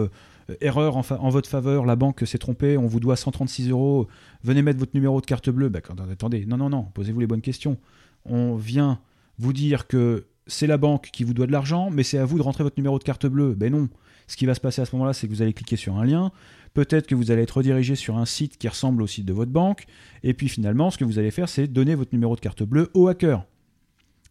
erreur 0.60 0.96
en, 0.96 1.28
votre 1.28 1.48
faveur, 1.48 1.84
la 1.84 1.96
banque 1.96 2.26
s'est 2.26 2.38
trompée, 2.38 2.76
on 2.76 2.86
vous 2.86 3.00
doit 3.00 3.16
136 3.16 3.70
euros, 3.70 4.08
venez 4.42 4.62
mettre 4.62 4.78
votre 4.78 4.94
numéro 4.94 5.20
de 5.20 5.26
carte 5.26 5.50
bleue. 5.50 5.68
Bah, 5.68 5.80
attendez, 6.10 6.46
non, 6.46 6.56
non, 6.56 6.70
non, 6.70 6.84
posez-vous 6.94 7.20
les 7.20 7.26
bonnes 7.26 7.42
questions. 7.42 7.76
On 8.24 8.56
vient 8.56 9.00
vous 9.38 9.52
dire 9.52 9.86
que 9.86 10.26
c'est 10.46 10.66
la 10.66 10.78
banque 10.78 11.10
qui 11.12 11.24
vous 11.24 11.34
doit 11.34 11.46
de 11.46 11.52
l'argent, 11.52 11.90
mais 11.90 12.02
c'est 12.02 12.18
à 12.18 12.24
vous 12.24 12.38
de 12.38 12.42
rentrer 12.42 12.64
votre 12.64 12.78
numéro 12.78 12.98
de 12.98 13.04
carte 13.04 13.26
bleue. 13.26 13.54
Ben 13.54 13.72
non. 13.72 13.88
Ce 14.28 14.36
qui 14.36 14.46
va 14.46 14.54
se 14.54 14.60
passer 14.60 14.82
à 14.82 14.84
ce 14.84 14.94
moment-là, 14.94 15.14
c'est 15.14 15.26
que 15.26 15.32
vous 15.32 15.42
allez 15.42 15.54
cliquer 15.54 15.76
sur 15.76 15.96
un 15.96 16.04
lien, 16.04 16.30
peut-être 16.74 17.06
que 17.06 17.14
vous 17.14 17.30
allez 17.30 17.42
être 17.42 17.56
redirigé 17.56 17.96
sur 17.96 18.18
un 18.18 18.26
site 18.26 18.58
qui 18.58 18.68
ressemble 18.68 19.02
au 19.02 19.06
site 19.06 19.24
de 19.24 19.32
votre 19.32 19.50
banque, 19.50 19.86
et 20.22 20.34
puis 20.34 20.48
finalement, 20.48 20.90
ce 20.90 20.98
que 20.98 21.04
vous 21.04 21.18
allez 21.18 21.30
faire, 21.30 21.48
c'est 21.48 21.66
donner 21.66 21.94
votre 21.94 22.12
numéro 22.12 22.36
de 22.36 22.40
carte 22.40 22.62
bleue 22.62 22.90
au 22.94 23.08
hacker. 23.08 23.44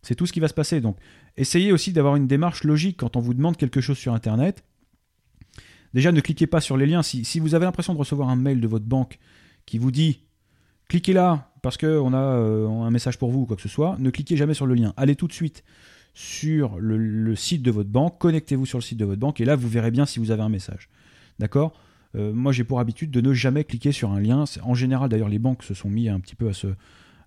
C'est 0.03 0.15
tout 0.15 0.27
ce 0.27 0.31
qui 0.31 0.39
va 0.39 0.47
se 0.47 0.53
passer. 0.53 0.79
Donc, 0.79 0.97
essayez 1.35 1.71
aussi 1.71 1.91
d'avoir 1.91 2.15
une 2.15 2.27
démarche 2.27 2.63
logique 2.63 2.97
quand 2.97 3.17
on 3.17 3.19
vous 3.19 3.33
demande 3.33 3.57
quelque 3.57 3.81
chose 3.81 3.97
sur 3.97 4.13
Internet. 4.13 4.63
Déjà, 5.93 6.11
ne 6.11 6.21
cliquez 6.21 6.47
pas 6.47 6.61
sur 6.61 6.77
les 6.77 6.85
liens. 6.85 7.01
Si, 7.01 7.39
vous 7.39 7.55
avez 7.55 7.65
l'impression 7.65 7.93
de 7.93 7.99
recevoir 7.99 8.29
un 8.29 8.35
mail 8.35 8.61
de 8.61 8.67
votre 8.67 8.85
banque 8.85 9.17
qui 9.65 9.79
vous 9.79 9.91
dit 9.91 10.21
cliquez 10.87 11.11
là 11.11 11.51
parce 11.61 11.75
qu'on 11.75 12.13
a 12.13 12.17
euh, 12.17 12.69
un 12.69 12.91
message 12.91 13.17
pour 13.17 13.31
vous 13.31 13.41
ou 13.41 13.45
quoi 13.45 13.55
que 13.55 13.61
ce 13.61 13.67
soit, 13.67 13.97
ne 13.99 14.09
cliquez 14.09 14.37
jamais 14.37 14.53
sur 14.53 14.67
le 14.67 14.75
lien. 14.75 14.93
Allez 14.95 15.15
tout 15.15 15.27
de 15.27 15.33
suite 15.33 15.63
sur 16.17 16.79
le, 16.79 17.35
site 17.35 17.61
de 17.61 17.69
votre 17.69 17.91
banque, 17.91 18.17
connectez-vous 18.17 18.65
sur 18.65 18.79
le 18.79 18.83
site 18.83 18.97
de 18.97 19.05
votre 19.05 19.19
banque 19.19 19.39
et 19.39 19.45
là, 19.45 19.55
vous 19.55 19.69
verrez 19.69 19.91
bien 19.91 20.07
si 20.07 20.17
vous 20.17 20.31
avez 20.31 20.41
un 20.41 20.49
message. 20.49 20.89
D'accord? 21.37 21.79
Euh, 22.15 22.33
Moi, 22.33 22.51
j'ai 22.51 22.63
pour 22.63 22.79
habitude 22.79 23.11
de 23.11 23.21
ne 23.21 23.33
jamais 23.33 23.63
cliquer 23.63 23.91
sur 23.91 24.09
un 24.09 24.19
lien. 24.19 24.45
En 24.63 24.73
général, 24.73 25.09
d'ailleurs, 25.09 25.29
les 25.29 25.37
banques 25.37 25.61
se 25.61 25.75
sont 25.75 25.91
mis 25.91 26.09
un 26.09 26.19
petit 26.19 26.33
peu 26.33 26.49
à 26.49 26.53
ce, 26.53 26.69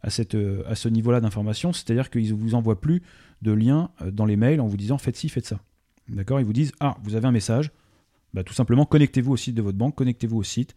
à 0.03 0.09
euh, 0.35 0.75
ce 0.75 0.89
niveau-là 0.89 1.21
d'information, 1.21 1.73
c'est-à-dire 1.73 2.11
qu'ils 2.11 2.31
ne 2.31 2.35
vous 2.35 2.57
envoient 2.57 2.81
plus 2.81 3.01
de 3.43 3.53
liens 3.53 3.91
euh, 4.03 4.11
dans 4.11 4.25
les 4.25 4.35
mails 4.35 4.61
en 4.61 4.67
vous 4.67 4.77
disant 4.77 4.99
faites 4.99 5.15
ci, 5.15 5.29
faites 5.29 5.47
ça. 5.47 5.61
D'accord? 6.09 6.41
Ils 6.41 6.47
vous 6.47 6.53
disent 6.53 6.73
ah, 6.81 6.97
vous 7.05 7.15
avez 7.15 7.29
un 7.29 7.33
message, 7.33 7.71
bah, 8.35 8.43
tout 8.43 8.55
simplement 8.55 8.87
connectez-vous 8.87 9.31
au 9.31 9.37
site 9.37 9.55
de 9.55 9.63
votre 9.63 9.79
banque, 9.79 9.95
connectez-vous 9.95 10.39
au 10.39 10.43
site 10.43 10.75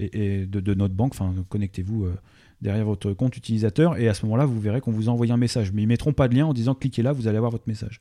et, 0.00 0.46
de, 0.46 0.74
notre 0.74 0.94
banque, 0.94 1.12
enfin 1.12 1.34
connectez-vous 1.48 2.04
euh, 2.04 2.14
derrière 2.60 2.84
votre 2.84 3.12
compte 3.12 3.36
utilisateur 3.36 3.98
et 3.98 4.08
à 4.08 4.14
ce 4.14 4.24
moment-là 4.26 4.46
vous 4.46 4.60
verrez 4.60 4.80
qu'on 4.80 4.92
vous 4.92 5.08
envoie 5.08 5.26
un 5.30 5.36
message. 5.36 5.72
Mais 5.72 5.82
ils 5.82 5.86
mettront 5.86 6.12
pas 6.12 6.28
de 6.28 6.34
lien 6.34 6.46
en 6.46 6.52
disant 6.52 6.74
cliquez 6.74 7.02
là, 7.02 7.12
vous 7.12 7.28
allez 7.28 7.36
avoir 7.36 7.52
votre 7.52 7.68
message. 7.68 8.00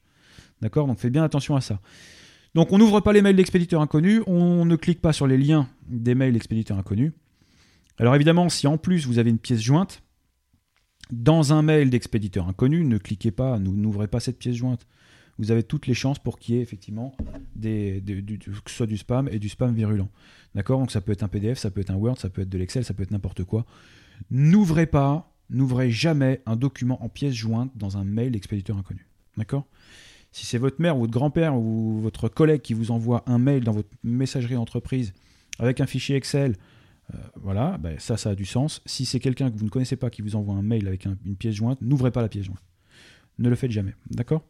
D'accord? 0.61 0.87
Donc 0.87 0.99
faites 0.99 1.11
bien 1.11 1.23
attention 1.23 1.55
à 1.55 1.61
ça. 1.61 1.79
Donc 2.55 2.71
on 2.71 2.77
n'ouvre 2.77 2.99
pas 2.99 3.13
les 3.13 3.21
mails 3.21 3.35
d'expéditeurs 3.35 3.81
inconnus, 3.81 4.21
on 4.27 4.65
ne 4.65 4.75
clique 4.75 5.01
pas 5.01 5.13
sur 5.13 5.27
les 5.27 5.37
liens 5.37 5.69
des 5.87 6.15
mails 6.15 6.33
d'expéditeurs 6.33 6.77
inconnus. 6.77 7.11
Alors 7.97 8.15
évidemment, 8.15 8.49
si 8.49 8.65
en 8.65 8.77
plus 8.77 9.05
vous 9.05 9.19
avez 9.19 9.29
une 9.29 9.39
pièce 9.39 9.61
jointe, 9.61 10.01
dans 11.11 11.53
un 11.53 11.61
mail 11.61 11.89
d'expéditeur 11.89 12.47
inconnu, 12.47 12.85
ne 12.85 12.97
cliquez 12.97 13.31
pas, 13.31 13.59
nou- 13.59 13.75
n'ouvrez 13.75 14.07
pas 14.07 14.19
cette 14.19 14.37
pièce 14.37 14.55
jointe. 14.55 14.85
Vous 15.39 15.51
avez 15.51 15.63
toutes 15.63 15.87
les 15.87 15.93
chances 15.93 16.19
pour 16.19 16.37
qu'il 16.37 16.55
y 16.55 16.57
ait 16.57 16.61
effectivement 16.61 17.15
du, 17.55 18.03
soit 18.67 18.85
du 18.85 18.97
spam 18.97 19.29
et 19.31 19.39
du 19.39 19.47
spam 19.47 19.73
virulent. 19.73 20.09
D'accord? 20.53 20.79
Donc 20.79 20.91
ça 20.91 20.99
peut 20.99 21.13
être 21.13 21.23
un 21.23 21.29
PDF, 21.29 21.57
ça 21.57 21.71
peut 21.71 21.79
être 21.79 21.91
un 21.91 21.95
Word, 21.95 22.19
ça 22.19 22.29
peut 22.29 22.41
être 22.41 22.49
de 22.49 22.57
l'Excel, 22.57 22.83
ça 22.83 22.93
peut 22.93 23.03
être 23.03 23.11
n'importe 23.11 23.45
quoi. 23.45 23.65
N'ouvrez 24.29 24.85
pas, 24.85 25.33
n'ouvrez 25.49 25.89
jamais 25.89 26.41
un 26.45 26.57
document 26.57 27.01
en 27.01 27.07
pièces 27.07 27.33
jointes 27.33 27.71
dans 27.75 27.97
un 27.97 28.03
mail 28.03 28.33
d'expéditeur 28.33 28.77
inconnu. 28.77 29.07
D'accord? 29.37 29.65
Si 30.33 30.45
c'est 30.45 30.57
votre 30.57 30.81
mère 30.81 30.97
ou 30.97 31.01
votre 31.01 31.13
grand-père 31.13 31.55
ou 31.55 31.99
votre 32.01 32.27
collègue 32.27 32.61
qui 32.61 32.73
vous 32.73 32.91
envoie 32.91 33.23
un 33.25 33.39
mail 33.39 33.63
dans 33.63 33.71
votre 33.71 33.89
messagerie 34.03 34.55
d'entreprise 34.55 35.13
avec 35.57 35.79
un 35.79 35.87
fichier 35.87 36.17
Excel, 36.17 36.57
euh, 37.13 37.17
voilà, 37.37 37.77
ben 37.77 37.97
ça, 37.97 38.17
ça 38.17 38.31
a 38.31 38.35
du 38.35 38.45
sens. 38.45 38.81
Si 38.85 39.05
c'est 39.05 39.21
quelqu'un 39.21 39.49
que 39.49 39.57
vous 39.57 39.65
ne 39.65 39.69
connaissez 39.69 39.95
pas 39.95 40.09
qui 40.09 40.21
vous 40.21 40.35
envoie 40.35 40.55
un 40.55 40.61
mail 40.61 40.85
avec 40.85 41.05
une 41.05 41.35
pièce 41.37 41.55
jointe, 41.55 41.79
n'ouvrez 41.81 42.11
pas 42.11 42.21
la 42.21 42.27
pièce 42.27 42.45
jointe. 42.45 42.61
Ne 43.39 43.49
le 43.49 43.55
faites 43.55 43.71
jamais. 43.71 43.95
D'accord? 44.11 44.43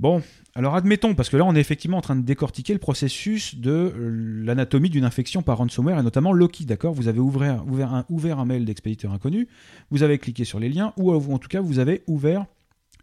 Bon, 0.00 0.22
alors 0.56 0.74
admettons, 0.74 1.14
parce 1.14 1.28
que 1.28 1.36
là 1.36 1.44
on 1.44 1.54
est 1.54 1.60
effectivement 1.60 1.98
en 1.98 2.02
train 2.02 2.16
de 2.16 2.24
décortiquer 2.24 2.72
le 2.72 2.80
processus 2.80 3.54
de 3.54 3.70
euh, 3.70 4.42
l'anatomie 4.44 4.90
d'une 4.90 5.04
infection 5.04 5.42
par 5.42 5.58
ransomware 5.58 6.00
et 6.00 6.02
notamment 6.02 6.32
Loki, 6.32 6.64
d'accord? 6.64 6.94
Vous 6.94 7.06
avez 7.06 7.20
ouvert, 7.20 7.62
un, 7.62 8.44
mail 8.44 8.64
d'expéditeur 8.64 9.12
inconnu, 9.12 9.46
vous 9.90 10.02
avez 10.02 10.18
cliqué 10.18 10.44
sur 10.44 10.58
les 10.58 10.68
liens, 10.68 10.92
ou 10.96 11.12
en 11.12 11.38
tout 11.38 11.48
cas 11.48 11.60
vous 11.60 11.78
avez 11.78 12.02
ouvert 12.08 12.46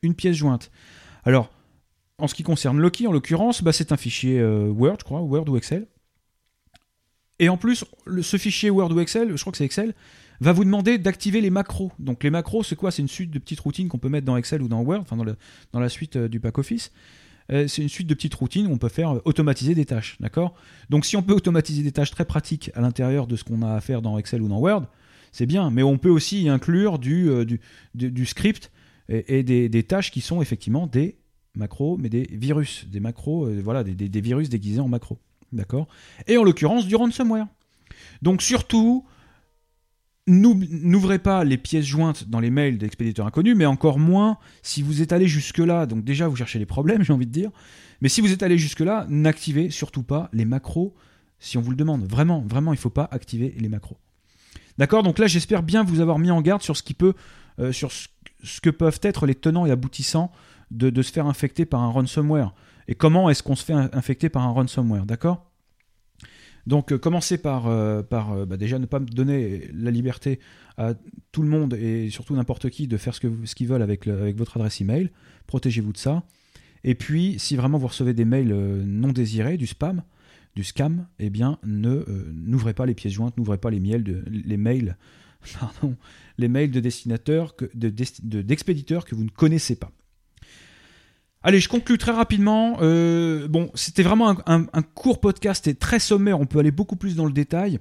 une 0.02 0.16
pièce 0.16 0.36
jointe. 0.36 0.70
Alors, 1.24 1.50
en 2.18 2.28
ce 2.28 2.36
qui 2.36 2.44
concerne 2.44 2.80
Loki, 2.80 3.08
en 3.08 3.12
l'occurrence, 3.12 3.64
bah, 3.64 3.72
c'est 3.72 3.92
un 3.92 3.98
fichier 3.98 4.40
euh, 4.40 4.68
Word, 4.68 4.98
je 5.00 5.06
crois, 5.06 5.22
Word 5.22 5.50
ou 5.50 5.58
Excel. 5.58 5.88
Et 7.40 7.50
en 7.50 7.58
plus, 7.58 7.86
ce 8.22 8.38
fichier 8.38 8.70
Word 8.70 8.92
ou 8.92 9.00
Excel, 9.00 9.36
je 9.36 9.42
crois 9.42 9.52
que 9.52 9.58
c'est 9.58 9.66
Excel, 9.66 9.96
va 10.44 10.54
vous 10.54 10.66
demander 10.66 10.98
d'activer 10.98 11.40
les 11.40 11.52
macros. 11.52 11.92
Donc 12.00 12.24
les 12.24 12.32
macros, 12.32 12.64
c'est 12.64 12.76
quoi? 12.76 12.92
C'est 12.92 13.02
une 13.02 13.08
suite 13.08 13.32
de 13.32 13.40
petites 13.40 13.60
routines 13.60 13.88
qu'on 13.88 14.00
peut 14.00 14.10
mettre 14.10 14.26
dans 14.26 14.38
Excel 14.38 14.62
ou 14.62 14.68
dans 14.68 14.82
Word, 14.82 15.02
enfin 15.02 15.16
dans, 15.16 15.80
la 15.80 15.90
suite 15.90 16.16
euh, 16.16 16.28
du 16.28 16.40
pack 16.40 16.58
Office. 16.58 16.92
Euh, 17.52 17.68
c'est 17.68 17.84
une 17.84 17.90
suite 17.90 18.08
de 18.08 18.14
petites 18.14 18.34
routines 18.34 18.66
où 18.68 18.72
on 18.72 18.78
peut 18.78 18.90
faire 18.90 19.18
euh, 19.18 19.22
automatiser 19.26 19.76
des 19.76 19.86
tâches, 19.86 20.18
d'accord? 20.20 20.56
Donc 20.90 21.06
si 21.06 21.16
on 21.16 21.22
peut 21.22 21.34
automatiser 21.34 21.84
des 21.84 21.92
tâches 21.92 22.12
très 22.12 22.26
pratiques 22.26 22.72
à 22.74 22.82
l'intérieur 22.82 23.28
de 23.28 23.36
ce 23.36 23.44
qu'on 23.44 23.62
a 23.62 23.74
à 23.74 23.82
faire 23.82 24.02
dans 24.02 24.18
Excel 24.18 24.42
ou 24.42 24.48
dans 24.48 24.58
Word, 24.58 24.88
c'est 25.32 25.46
bien. 25.46 25.70
Mais 25.70 25.84
on 25.84 26.00
peut 26.00 26.10
aussi 26.10 26.44
y 26.44 26.50
inclure 26.50 26.98
du, 26.98 27.30
du, 27.94 28.26
script 28.26 28.72
et, 29.08 29.44
des, 29.44 29.84
tâches 29.84 30.12
qui 30.12 30.20
sont 30.20 30.42
effectivement 30.42 30.88
des 30.88 31.18
macros, 31.56 31.98
mais 31.98 32.10
des 32.10 32.28
virus, 32.32 32.86
des 32.90 33.00
macros, 33.00 33.48
voilà, 33.64 33.86
des, 33.86 33.94
des 33.94 34.22
virus 34.22 34.50
déguisés 34.50 34.82
en 34.82 34.90
macros. 34.90 35.20
D'accord? 35.54 35.88
Et 36.28 36.38
en 36.38 36.44
l'occurrence, 36.44 36.86
du 36.86 36.96
ransomware. 36.96 37.48
Donc 38.22 38.42
surtout, 38.42 39.06
n'ouvrez 40.32 41.20
pas 41.20 41.44
les 41.44 41.58
pièces 41.58 41.86
jointes 41.86 42.30
dans 42.30 42.40
les 42.40 42.50
mails 42.50 42.78
d'expéditeurs 42.78 43.26
inconnus, 43.26 43.56
mais 43.56 43.66
encore 43.66 44.00
moins 44.00 44.38
si 44.62 44.82
vous 44.82 45.02
êtes 45.02 45.14
allé 45.14 45.28
jusque-là. 45.28 45.86
Donc 45.86 46.04
déjà, 46.04 46.28
vous 46.28 46.36
cherchez 46.36 46.60
les 46.60 46.66
problèmes, 46.66 47.04
j'ai 47.04 47.14
envie 47.14 47.28
de 47.28 47.32
dire. 47.32 47.52
Mais 48.02 48.10
si 48.10 48.22
vous 48.22 48.32
êtes 48.32 48.44
allé 48.44 48.58
jusque-là, 48.58 49.06
n'activez 49.10 49.70
surtout 49.70 50.04
pas 50.04 50.30
les 50.34 50.46
macros 50.46 50.96
si 51.40 51.58
on 51.58 51.62
vous 51.62 51.72
le 51.72 51.78
demande. 51.78 52.06
Vraiment, 52.06 52.44
vraiment, 52.48 52.74
il 52.74 52.78
ne 52.78 52.82
faut 52.82 52.90
pas 52.90 53.08
activer 53.12 53.56
les 53.58 53.70
macros. 53.70 53.98
D'accord? 54.78 55.04
Donc 55.04 55.20
là, 55.20 55.28
j'espère 55.28 55.64
bien 55.64 55.84
vous 55.84 56.00
avoir 56.00 56.18
mis 56.18 56.32
en 56.32 56.42
garde 56.42 56.62
sur 56.62 56.78
ce 56.78 56.84
qui 56.84 56.94
peut, 56.94 57.14
euh, 57.60 57.72
que 58.62 58.70
peuvent 58.70 59.00
être 59.04 59.26
les 59.26 59.36
tenants 59.36 59.66
et 59.66 59.72
aboutissants 59.72 60.32
de 60.72 61.02
se 61.02 61.12
faire 61.12 61.26
infecter 61.26 61.66
par 61.66 61.82
un 61.82 61.90
ransomware 61.90 62.54
et 62.88 62.96
comment 62.96 63.30
est-ce 63.30 63.44
qu'on 63.44 63.56
se 63.56 63.64
fait 63.64 63.74
infecter 63.74 64.30
par 64.30 64.44
un 64.44 64.50
ransomware, 64.50 65.06
d'accord? 65.06 65.51
Donc, 66.68 66.92
euh, 66.92 66.98
commencez 66.98 67.38
par, 67.38 67.68
euh, 67.68 68.02
euh, 68.12 68.46
bah, 68.46 68.58
déjà 68.58 68.80
ne 68.80 68.86
pas 68.86 69.00
donner 69.00 69.70
la 69.74 69.92
liberté 69.92 70.40
à 70.78 70.94
tout 71.32 71.42
le 71.42 71.50
monde 71.50 71.74
et 71.74 72.10
surtout 72.10 72.36
n'importe 72.36 72.70
qui 72.70 72.88
de 72.88 72.98
faire 72.98 73.14
ce 73.16 73.56
qu'ils 73.56 73.68
veulent 73.68 73.82
avec, 73.82 74.08
votre 74.08 74.58
adresse 74.58 74.82
email. 74.82 75.10
Protégez-vous 75.48 75.94
de 75.94 75.98
ça. 75.98 76.24
Et 76.84 76.96
puis, 76.96 77.36
si 77.38 77.56
vraiment 77.56 77.78
vous 77.78 77.88
recevez 77.88 78.14
des 78.14 78.26
mails 78.26 78.54
non 78.54 79.12
désirés, 79.12 79.58
du 79.58 79.68
spam, 79.68 80.04
du 80.56 80.64
scam, 80.64 81.08
eh 81.20 81.30
bien, 81.30 81.60
ne 81.64 82.04
n'ouvrez 82.32 82.74
pas 82.74 82.86
les 82.86 82.96
pièces 82.96 83.14
jointes, 83.14 83.38
n'ouvrez 83.38 83.58
pas 83.58 83.70
les, 83.70 83.80
miels 83.80 84.04
de, 84.04 84.24
les 84.28 84.58
mails, 84.58 84.98
pardon, 85.60 85.96
les 86.38 86.48
mails 86.48 86.72
de 86.72 86.80
destinateurs, 86.80 87.56
d'expéditeurs 87.74 89.04
de, 89.04 89.10
que 89.10 89.16
vous 89.16 89.24
ne 89.24 89.30
connaissez 89.30 89.76
pas. 89.76 89.92
Allez, 91.44 91.60
je 91.60 91.70
conclue 91.70 91.98
très 91.98 92.12
rapidement. 92.12 92.78
Euh, 92.82 93.48
bon, 93.48 93.72
c'était 93.74 94.04
vraiment 94.04 94.36
un, 94.46 94.82
court 94.94 95.20
podcast 95.20 95.68
et 95.68 95.74
très 95.74 95.98
sommaire. 95.98 96.40
On 96.40 96.46
peut 96.46 96.60
aller 96.60 96.70
beaucoup 96.70 96.96
plus 96.96 97.16
dans 97.16 97.26
le 97.26 97.32
détail 97.32 97.80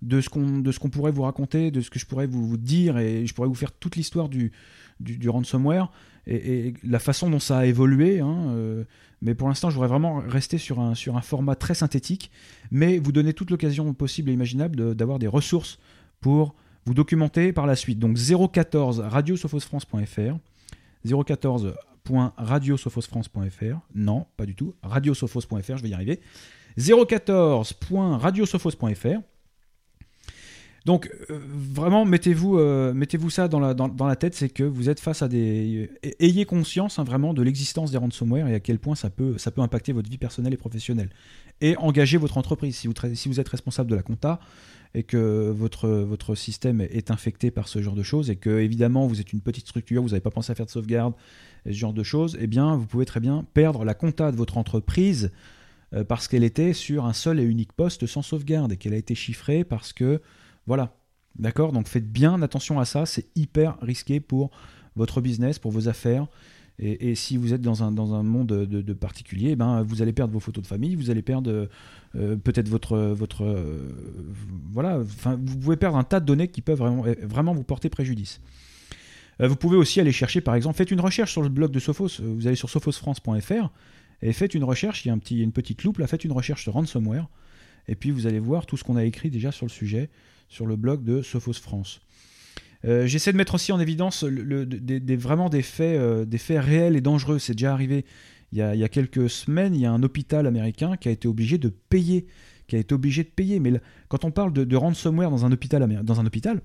de 0.00 0.20
ce 0.22 0.30
qu'on 0.30 0.58
de 0.58 0.72
ce 0.72 0.78
qu'on 0.78 0.88
pourrait 0.88 1.12
vous 1.12 1.22
raconter, 1.22 1.70
de 1.70 1.82
ce 1.82 1.90
que 1.90 1.98
je 1.98 2.06
pourrais 2.06 2.26
vous, 2.26 2.56
dire 2.56 2.96
et 2.96 3.26
je 3.26 3.34
pourrais 3.34 3.48
vous 3.48 3.54
faire 3.54 3.70
toute 3.70 3.96
l'histoire 3.96 4.30
du, 4.30 4.50
du, 4.98 5.28
ransomware 5.28 5.92
et, 6.26 6.72
la 6.82 6.98
façon 6.98 7.28
dont 7.28 7.38
ça 7.38 7.58
a 7.58 7.66
évolué. 7.66 8.20
Hein, 8.20 8.46
euh, 8.48 8.84
mais 9.20 9.34
pour 9.34 9.48
l'instant, 9.48 9.68
je 9.68 9.74
voudrais 9.74 9.90
vraiment 9.90 10.22
rester 10.26 10.56
sur 10.56 10.80
un 10.80 10.94
sur 10.94 11.18
un 11.18 11.20
format 11.20 11.54
très 11.54 11.74
synthétique, 11.74 12.30
mais 12.70 12.98
vous 12.98 13.12
donner 13.12 13.34
toute 13.34 13.50
l'occasion 13.50 13.92
possible 13.92 14.30
et 14.30 14.32
imaginable 14.32 14.94
d'avoir 14.94 15.18
des 15.18 15.28
ressources 15.28 15.78
pour 16.22 16.54
vous 16.86 16.94
documenter 16.94 17.52
par 17.52 17.66
la 17.66 17.76
suite. 17.76 17.98
Donc 17.98 18.16
014 18.16 19.00
radiosophosfrance.fr 19.00 20.38
014 21.04 21.74
radiosophosfrance.fr. 22.36 23.78
Non, 23.94 24.26
pas 24.36 24.46
du 24.46 24.54
tout. 24.54 24.74
Radiosophos.fr, 24.82 25.76
je 25.76 25.82
vais 25.82 25.88
y 25.88 25.94
arriver. 25.94 26.20
014.radiosophos.fr. 26.78 29.20
Donc 30.84 31.08
euh, 31.30 31.38
vraiment 31.48 32.04
mettez-vous 32.04 32.58
euh, 32.58 32.92
mettez-vous 32.92 33.30
ça 33.30 33.46
dans 33.46 33.60
la, 33.60 34.16
tête, 34.16 34.34
c'est 34.34 34.48
que 34.48 34.64
vous 34.64 34.88
êtes 34.88 34.98
face 34.98 35.22
à 35.22 35.28
des 35.28 35.92
ayez 36.18 36.44
conscience 36.44 36.98
hein, 36.98 37.04
vraiment 37.04 37.34
de 37.34 37.42
l'existence 37.42 37.92
des 37.92 37.98
ransomware 37.98 38.48
et 38.48 38.56
à 38.56 38.60
quel 38.60 38.80
point 38.80 38.96
ça 38.96 39.08
peut 39.08 39.38
ça 39.38 39.52
peut 39.52 39.60
impacter 39.60 39.92
votre 39.92 40.10
vie 40.10 40.18
personnelle 40.18 40.54
et 40.54 40.56
professionnelle. 40.56 41.10
Et 41.60 41.76
engagez 41.76 42.18
votre 42.18 42.36
entreprise 42.36 42.74
si 42.76 42.88
vous 42.88 42.94
si 43.14 43.28
vous 43.28 43.38
êtes 43.38 43.48
responsable 43.48 43.90
de 43.90 43.94
la 43.94 44.02
compta, 44.02 44.40
et 44.94 45.02
que 45.02 45.50
votre, 45.50 46.34
système 46.34 46.80
est 46.80 47.10
infecté 47.10 47.50
par 47.50 47.68
ce 47.68 47.80
genre 47.80 47.94
de 47.94 48.02
choses 48.02 48.30
et 48.30 48.36
que 48.36 48.60
évidemment 48.60 49.06
vous 49.06 49.20
êtes 49.20 49.32
une 49.32 49.40
petite 49.40 49.66
structure, 49.66 50.02
vous 50.02 50.10
n'avez 50.10 50.20
pas 50.20 50.30
pensé 50.30 50.52
à 50.52 50.54
faire 50.54 50.66
de 50.66 50.70
sauvegarde 50.70 51.14
et 51.64 51.72
ce 51.72 51.78
genre 51.78 51.94
de 51.94 52.02
choses, 52.02 52.36
eh 52.40 52.46
bien 52.46 52.76
vous 52.76 52.86
pouvez 52.86 53.06
très 53.06 53.20
bien 53.20 53.46
perdre 53.54 53.84
la 53.84 53.94
compta 53.94 54.30
de 54.30 54.36
votre 54.36 54.58
entreprise 54.58 55.30
euh, 55.94 56.04
parce 56.04 56.28
qu'elle 56.28 56.44
était 56.44 56.72
sur 56.72 57.06
un 57.06 57.12
seul 57.12 57.40
et 57.40 57.44
unique 57.44 57.72
poste 57.72 58.06
sans 58.06 58.22
sauvegarde 58.22 58.72
et 58.72 58.76
qu'elle 58.76 58.94
a 58.94 58.98
été 58.98 59.14
chiffrée 59.14 59.64
parce 59.64 59.92
que 59.92 60.20
voilà. 60.66 60.96
D'accord? 61.38 61.72
Donc 61.72 61.88
faites 61.88 62.12
bien 62.12 62.42
attention 62.42 62.78
à 62.78 62.84
ça, 62.84 63.06
c'est 63.06 63.26
hyper 63.36 63.78
risqué 63.80 64.20
pour 64.20 64.50
votre 64.96 65.22
business, 65.22 65.58
pour 65.58 65.72
vos 65.72 65.88
affaires. 65.88 66.26
Et, 66.84 67.14
si 67.14 67.36
vous 67.36 67.54
êtes 67.54 67.60
dans 67.60 67.84
un, 67.84 67.92
dans 67.92 68.12
un 68.14 68.24
monde 68.24 68.48
de, 68.48 68.92
particulier, 68.92 69.50
eh 69.50 69.56
ben, 69.56 69.82
vous 69.82 70.02
allez 70.02 70.12
perdre 70.12 70.32
vos 70.32 70.40
photos 70.40 70.62
de 70.62 70.66
famille, 70.66 70.96
vous 70.96 71.10
allez 71.10 71.22
perdre 71.22 71.68
euh, 72.16 72.36
peut-être 72.36 72.68
votre. 72.68 72.98
votre 72.98 73.44
euh, 73.44 73.94
voilà, 74.72 74.98
vous 74.98 75.58
pouvez 75.58 75.76
perdre 75.76 75.96
un 75.96 76.02
tas 76.02 76.18
de 76.18 76.26
données 76.26 76.48
qui 76.48 76.60
peuvent 76.60 76.78
vraiment, 76.78 77.04
vraiment 77.22 77.54
vous 77.54 77.62
porter 77.62 77.88
préjudice. 77.88 78.40
Euh, 79.40 79.46
vous 79.46 79.54
pouvez 79.54 79.76
aussi 79.76 80.00
aller 80.00 80.10
chercher, 80.10 80.40
par 80.40 80.56
exemple, 80.56 80.76
faites 80.76 80.90
une 80.90 81.00
recherche 81.00 81.30
sur 81.30 81.42
le 81.42 81.48
blog 81.48 81.70
de 81.70 81.78
Sophos. 81.78 82.20
Vous 82.20 82.48
allez 82.48 82.56
sur 82.56 82.68
sophosfrance.fr 82.68 83.70
et 84.20 84.32
faites 84.32 84.54
une 84.54 84.64
recherche. 84.64 85.04
Il 85.04 85.08
y 85.08 85.10
a 85.12 85.14
un 85.14 85.18
petit, 85.18 85.40
une 85.40 85.52
petite 85.52 85.84
loupe 85.84 85.98
là, 85.98 86.08
faites 86.08 86.24
une 86.24 86.32
recherche 86.32 86.64
sur 86.64 86.72
ransomware. 86.72 87.28
Et 87.86 87.94
puis 87.94 88.10
vous 88.10 88.26
allez 88.26 88.40
voir 88.40 88.66
tout 88.66 88.76
ce 88.76 88.82
qu'on 88.82 88.96
a 88.96 89.04
écrit 89.04 89.30
déjà 89.30 89.52
sur 89.52 89.66
le 89.66 89.70
sujet 89.70 90.10
sur 90.48 90.66
le 90.66 90.76
blog 90.76 91.04
de 91.04 91.22
Sophos 91.22 91.54
France. 91.54 92.00
Euh, 92.84 93.06
j'essaie 93.06 93.32
de 93.32 93.36
mettre 93.36 93.54
aussi 93.54 93.72
en 93.72 93.80
évidence 93.80 94.24
des, 94.24 95.16
vraiment 95.16 95.48
des 95.48 95.62
faits, 95.62 95.98
euh, 95.98 96.24
des 96.24 96.38
faits 96.38 96.60
réels 96.60 96.96
et 96.96 97.00
dangereux. 97.00 97.38
C'est 97.38 97.54
déjà 97.54 97.72
arrivé 97.72 98.04
il 98.52 98.58
y, 98.58 98.62
a, 98.62 98.88
quelques 98.88 99.30
semaines, 99.30 99.74
il 99.74 99.80
y 99.80 99.86
a 99.86 99.92
un 99.92 100.02
hôpital 100.02 100.46
américain 100.46 100.98
qui 100.98 101.08
a 101.08 101.10
été 101.10 101.26
obligé 101.26 101.56
de 101.56 101.68
payer. 101.68 102.26
Qui 102.68 102.76
a 102.76 102.78
été 102.78 102.94
obligé 102.94 103.24
de 103.24 103.28
payer. 103.28 103.60
Mais 103.60 103.72
quand 104.08 104.24
on 104.24 104.30
parle 104.30 104.52
de, 104.52 104.76
ransomware 104.76 105.30
dans 105.30 105.46
un 105.46 105.52
hôpital, 105.52 105.86
dans 106.04 106.20
un 106.20 106.26
hôpital 106.26 106.60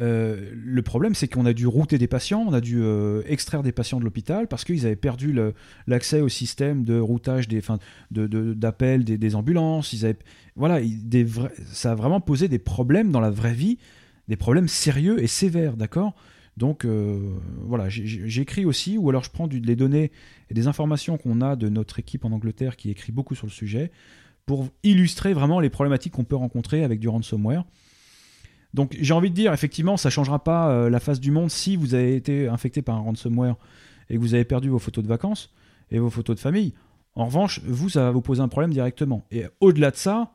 euh, 0.00 0.50
le 0.52 0.82
problème, 0.82 1.14
c'est 1.14 1.28
qu'on 1.28 1.46
a 1.46 1.52
dû 1.52 1.68
router 1.68 1.98
des 1.98 2.08
patients, 2.08 2.44
on 2.48 2.52
a 2.52 2.60
dû 2.60 2.82
extraire 3.26 3.62
des 3.62 3.70
patients 3.70 4.00
de 4.00 4.04
l'hôpital 4.04 4.48
parce 4.48 4.64
qu'ils 4.64 4.86
avaient 4.86 4.96
perdu 4.96 5.34
l'accès 5.86 6.20
au 6.20 6.28
système 6.28 6.84
de 6.84 6.98
routage 6.98 7.46
des, 7.46 7.62
d'appel 8.10 9.04
de, 9.04 9.16
des, 9.16 9.34
ambulances. 9.36 9.92
Ils 9.92 10.04
avaient, 10.04 10.18
voilà, 10.56 10.80
des 10.82 11.24
ça 11.72 11.92
a 11.92 11.94
vraiment 11.94 12.20
posé 12.20 12.48
des 12.48 12.58
problèmes 12.58 13.12
dans 13.12 13.20
la 13.20 13.30
vraie 13.30 13.54
vie 13.54 13.78
des 14.28 14.36
problèmes 14.36 14.68
sérieux 14.68 15.22
et 15.22 15.26
sévères, 15.26 15.76
d'accord? 15.76 16.14
Donc 16.56 16.84
euh, 16.84 17.18
voilà, 17.62 17.88
j'écris 17.88 18.64
aussi, 18.64 18.96
ou 18.96 19.08
alors 19.10 19.24
je 19.24 19.30
prends 19.30 19.48
du, 19.48 19.58
les 19.60 19.74
données 19.74 20.12
et 20.50 20.54
des 20.54 20.68
informations 20.68 21.18
qu'on 21.18 21.40
a 21.40 21.56
de 21.56 21.68
notre 21.68 21.98
équipe 21.98 22.24
en 22.24 22.30
Angleterre 22.30 22.76
qui 22.76 22.90
écrit 22.90 23.12
beaucoup 23.12 23.34
sur 23.34 23.46
le 23.46 23.52
sujet, 23.52 23.90
pour 24.46 24.68
illustrer 24.82 25.32
vraiment 25.32 25.58
les 25.58 25.70
problématiques 25.70 26.12
qu'on 26.12 26.24
peut 26.24 26.36
rencontrer 26.36 26.84
avec 26.84 27.00
du 27.00 27.08
ransomware. 27.08 27.64
Donc 28.72 28.96
j'ai 29.00 29.14
envie 29.14 29.30
de 29.30 29.34
dire, 29.34 29.52
effectivement, 29.52 29.96
ça 29.96 30.08
ne 30.08 30.12
changera 30.12 30.42
pas 30.42 30.70
euh, 30.70 30.90
la 30.90 31.00
face 31.00 31.18
du 31.18 31.30
monde 31.30 31.50
si 31.50 31.76
vous 31.76 31.94
avez 31.94 32.14
été 32.14 32.48
infecté 32.48 32.82
par 32.82 32.96
un 32.96 33.00
ransomware 33.00 33.56
et 34.10 34.14
que 34.14 34.20
vous 34.20 34.34
avez 34.34 34.44
perdu 34.44 34.68
vos 34.68 34.78
photos 34.78 35.02
de 35.02 35.08
vacances 35.08 35.52
et 35.90 35.98
vos 35.98 36.10
photos 36.10 36.36
de 36.36 36.40
famille. 36.40 36.74
En 37.14 37.26
revanche, 37.26 37.60
vous, 37.64 37.88
ça 37.88 38.02
va 38.02 38.10
vous 38.10 38.20
poser 38.20 38.42
un 38.42 38.48
problème 38.48 38.72
directement. 38.72 39.24
Et 39.30 39.44
au-delà 39.60 39.90
de 39.90 39.96
ça, 39.96 40.32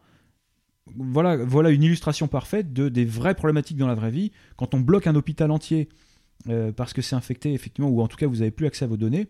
voilà, 0.96 1.70
une 1.70 1.84
illustration 1.84 2.28
parfaite 2.28 2.74
de, 2.74 2.90
des 2.90 3.06
vraies 3.06 3.36
problématiques 3.36 3.78
dans 3.78 3.88
la 3.88 3.96
vraie 3.96 4.12
vie. 4.12 4.32
Quand 4.58 4.74
on 4.74 4.80
bloque 4.80 5.08
un 5.08 5.16
hôpital 5.16 5.52
entier 5.52 5.90
euh, 6.48 6.72
parce 6.72 6.94
que 6.94 7.02
c'est 7.02 7.16
infecté, 7.16 7.54
effectivement, 7.54 7.90
ou 7.90 8.02
en 8.02 8.08
tout 8.08 8.18
cas 8.18 8.28
vous 8.28 8.38
n'avez 8.38 8.52
plus 8.52 8.66
accès 8.66 8.86
à 8.86 8.88
vos 8.88 8.98
données, 8.98 9.28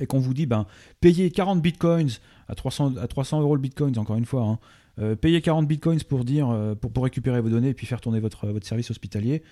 et 0.00 0.06
qu'on 0.06 0.18
vous 0.18 0.32
dit, 0.32 0.46
ben, 0.46 0.66
payez 1.00 1.30
40 1.30 1.60
bitcoins 1.60 2.10
à 2.48 2.54
300, 2.54 2.96
à 2.96 3.06
300 3.06 3.42
euros 3.42 3.54
le 3.54 3.60
bitcoin, 3.60 3.96
encore 3.98 4.16
une 4.16 4.24
fois, 4.24 4.44
hein, 4.44 4.58
euh, 4.98 5.14
payez 5.14 5.42
40 5.42 5.68
bitcoins 5.68 6.02
pour, 6.02 6.24
dire, 6.24 6.48
euh, 6.48 6.74
récupérer 6.96 7.40
vos 7.40 7.50
données 7.50 7.70
et 7.70 7.74
puis 7.74 7.86
faire 7.86 8.00
tourner 8.00 8.20
votre, 8.20 8.46
votre 8.46 8.66
service 8.66 8.90
hospitalier. 8.90 9.42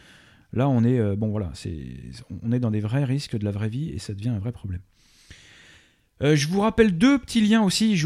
Là, 0.54 0.66
on 0.70 0.82
est, 0.82 1.14
bon, 1.16 1.28
voilà, 1.28 1.50
c'est, 1.52 1.76
on 2.42 2.52
est 2.52 2.58
dans 2.58 2.70
des 2.70 2.80
vrais 2.80 3.04
risques 3.04 3.36
de 3.36 3.44
la 3.44 3.50
vraie 3.50 3.68
vie 3.68 3.90
et 3.90 3.98
ça 3.98 4.14
devient 4.14 4.30
un 4.30 4.38
vrai 4.38 4.52
problème. 4.52 4.80
Euh, 6.22 6.34
je 6.34 6.48
vous 6.48 6.60
rappelle 6.60 6.98
deux 6.98 7.18
petits 7.18 7.40
liens 7.40 7.62
aussi. 7.62 8.00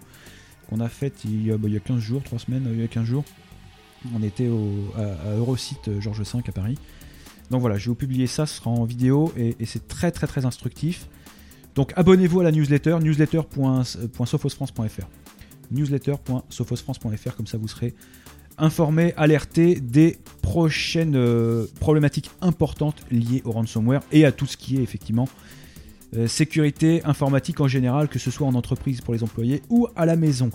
qu'on 0.73 0.81
a 0.81 0.89
fait 0.89 1.13
il 1.25 1.47
y 1.47 1.53
a, 1.53 1.57
bah, 1.57 1.69
il 1.69 1.75
y 1.75 1.77
a 1.77 1.81
15 1.81 1.99
jours, 1.99 2.23
3 2.23 2.39
semaines, 2.39 2.67
euh, 2.67 2.75
il 2.75 2.81
y 2.81 2.85
a 2.85 2.89
15 2.89 3.05
jours. 3.05 3.25
On 4.15 4.23
était 4.23 4.49
au, 4.49 4.71
à, 4.97 5.35
Eurosite 5.37 5.89
euh, 5.89 6.01
Georges 6.01 6.23
V 6.23 6.39
à 6.47 6.53
Paris. 6.53 6.79
Donc 7.51 7.61
voilà, 7.61 7.77
je 7.77 7.85
vais 7.85 7.91
vous 7.91 7.95
publier 7.95 8.27
ça, 8.27 8.47
ce 8.47 8.57
sera 8.57 8.71
en 8.71 8.85
vidéo 8.85 9.31
et, 9.37 9.55
c'est 9.67 9.87
très 9.87 10.11
très 10.11 10.27
très 10.27 10.47
instructif. 10.47 11.09
Donc 11.75 11.93
abonnez-vous 11.97 12.41
à 12.41 12.45
la 12.45 12.53
newsletter, 12.53 12.99
newsletter.sophosfrance.fr. 13.01 15.09
Newsletter.sophosfrance.fr, 15.71 17.37
comme 17.37 17.47
ça 17.47 17.59
vous 17.59 17.69
serez 17.69 17.95
informé, 18.59 19.15
alerté 19.17 19.81
des 19.81 20.19
prochaines 20.43 21.17
euh, 21.17 21.67
problématiques 21.81 22.31
importantes 22.41 23.03
liées 23.11 23.43
au 23.45 23.53
ransomware 23.53 24.03
et 24.13 24.25
à 24.25 24.33
tout 24.33 24.47
ce 24.47 24.57
qui 24.57 24.79
est 24.79 24.83
effectivement 24.83 25.29
euh, 26.15 26.27
sécurité 26.27 27.03
informatique 27.05 27.61
en 27.61 27.69
général, 27.69 28.09
que 28.09 28.19
ce 28.19 28.31
soit 28.31 28.47
en 28.47 28.55
entreprise 28.55 29.01
pour 29.01 29.15
les 29.15 29.23
employés 29.23 29.63
ou 29.71 29.89
à 29.97 30.05
la 30.05 30.15
maison. 30.15 30.51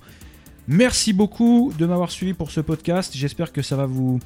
Merci 0.68 1.14
beaucoup 1.14 1.74
de 1.76 1.86
m'avoir 1.88 2.12
suivi 2.12 2.34
pour 2.34 2.52
ce 2.52 2.62
podcast. 2.62 3.14
J'espère 3.16 3.52
que 3.52 3.64
ça 3.64 3.76
va 3.76 3.88
vous, 3.88 4.20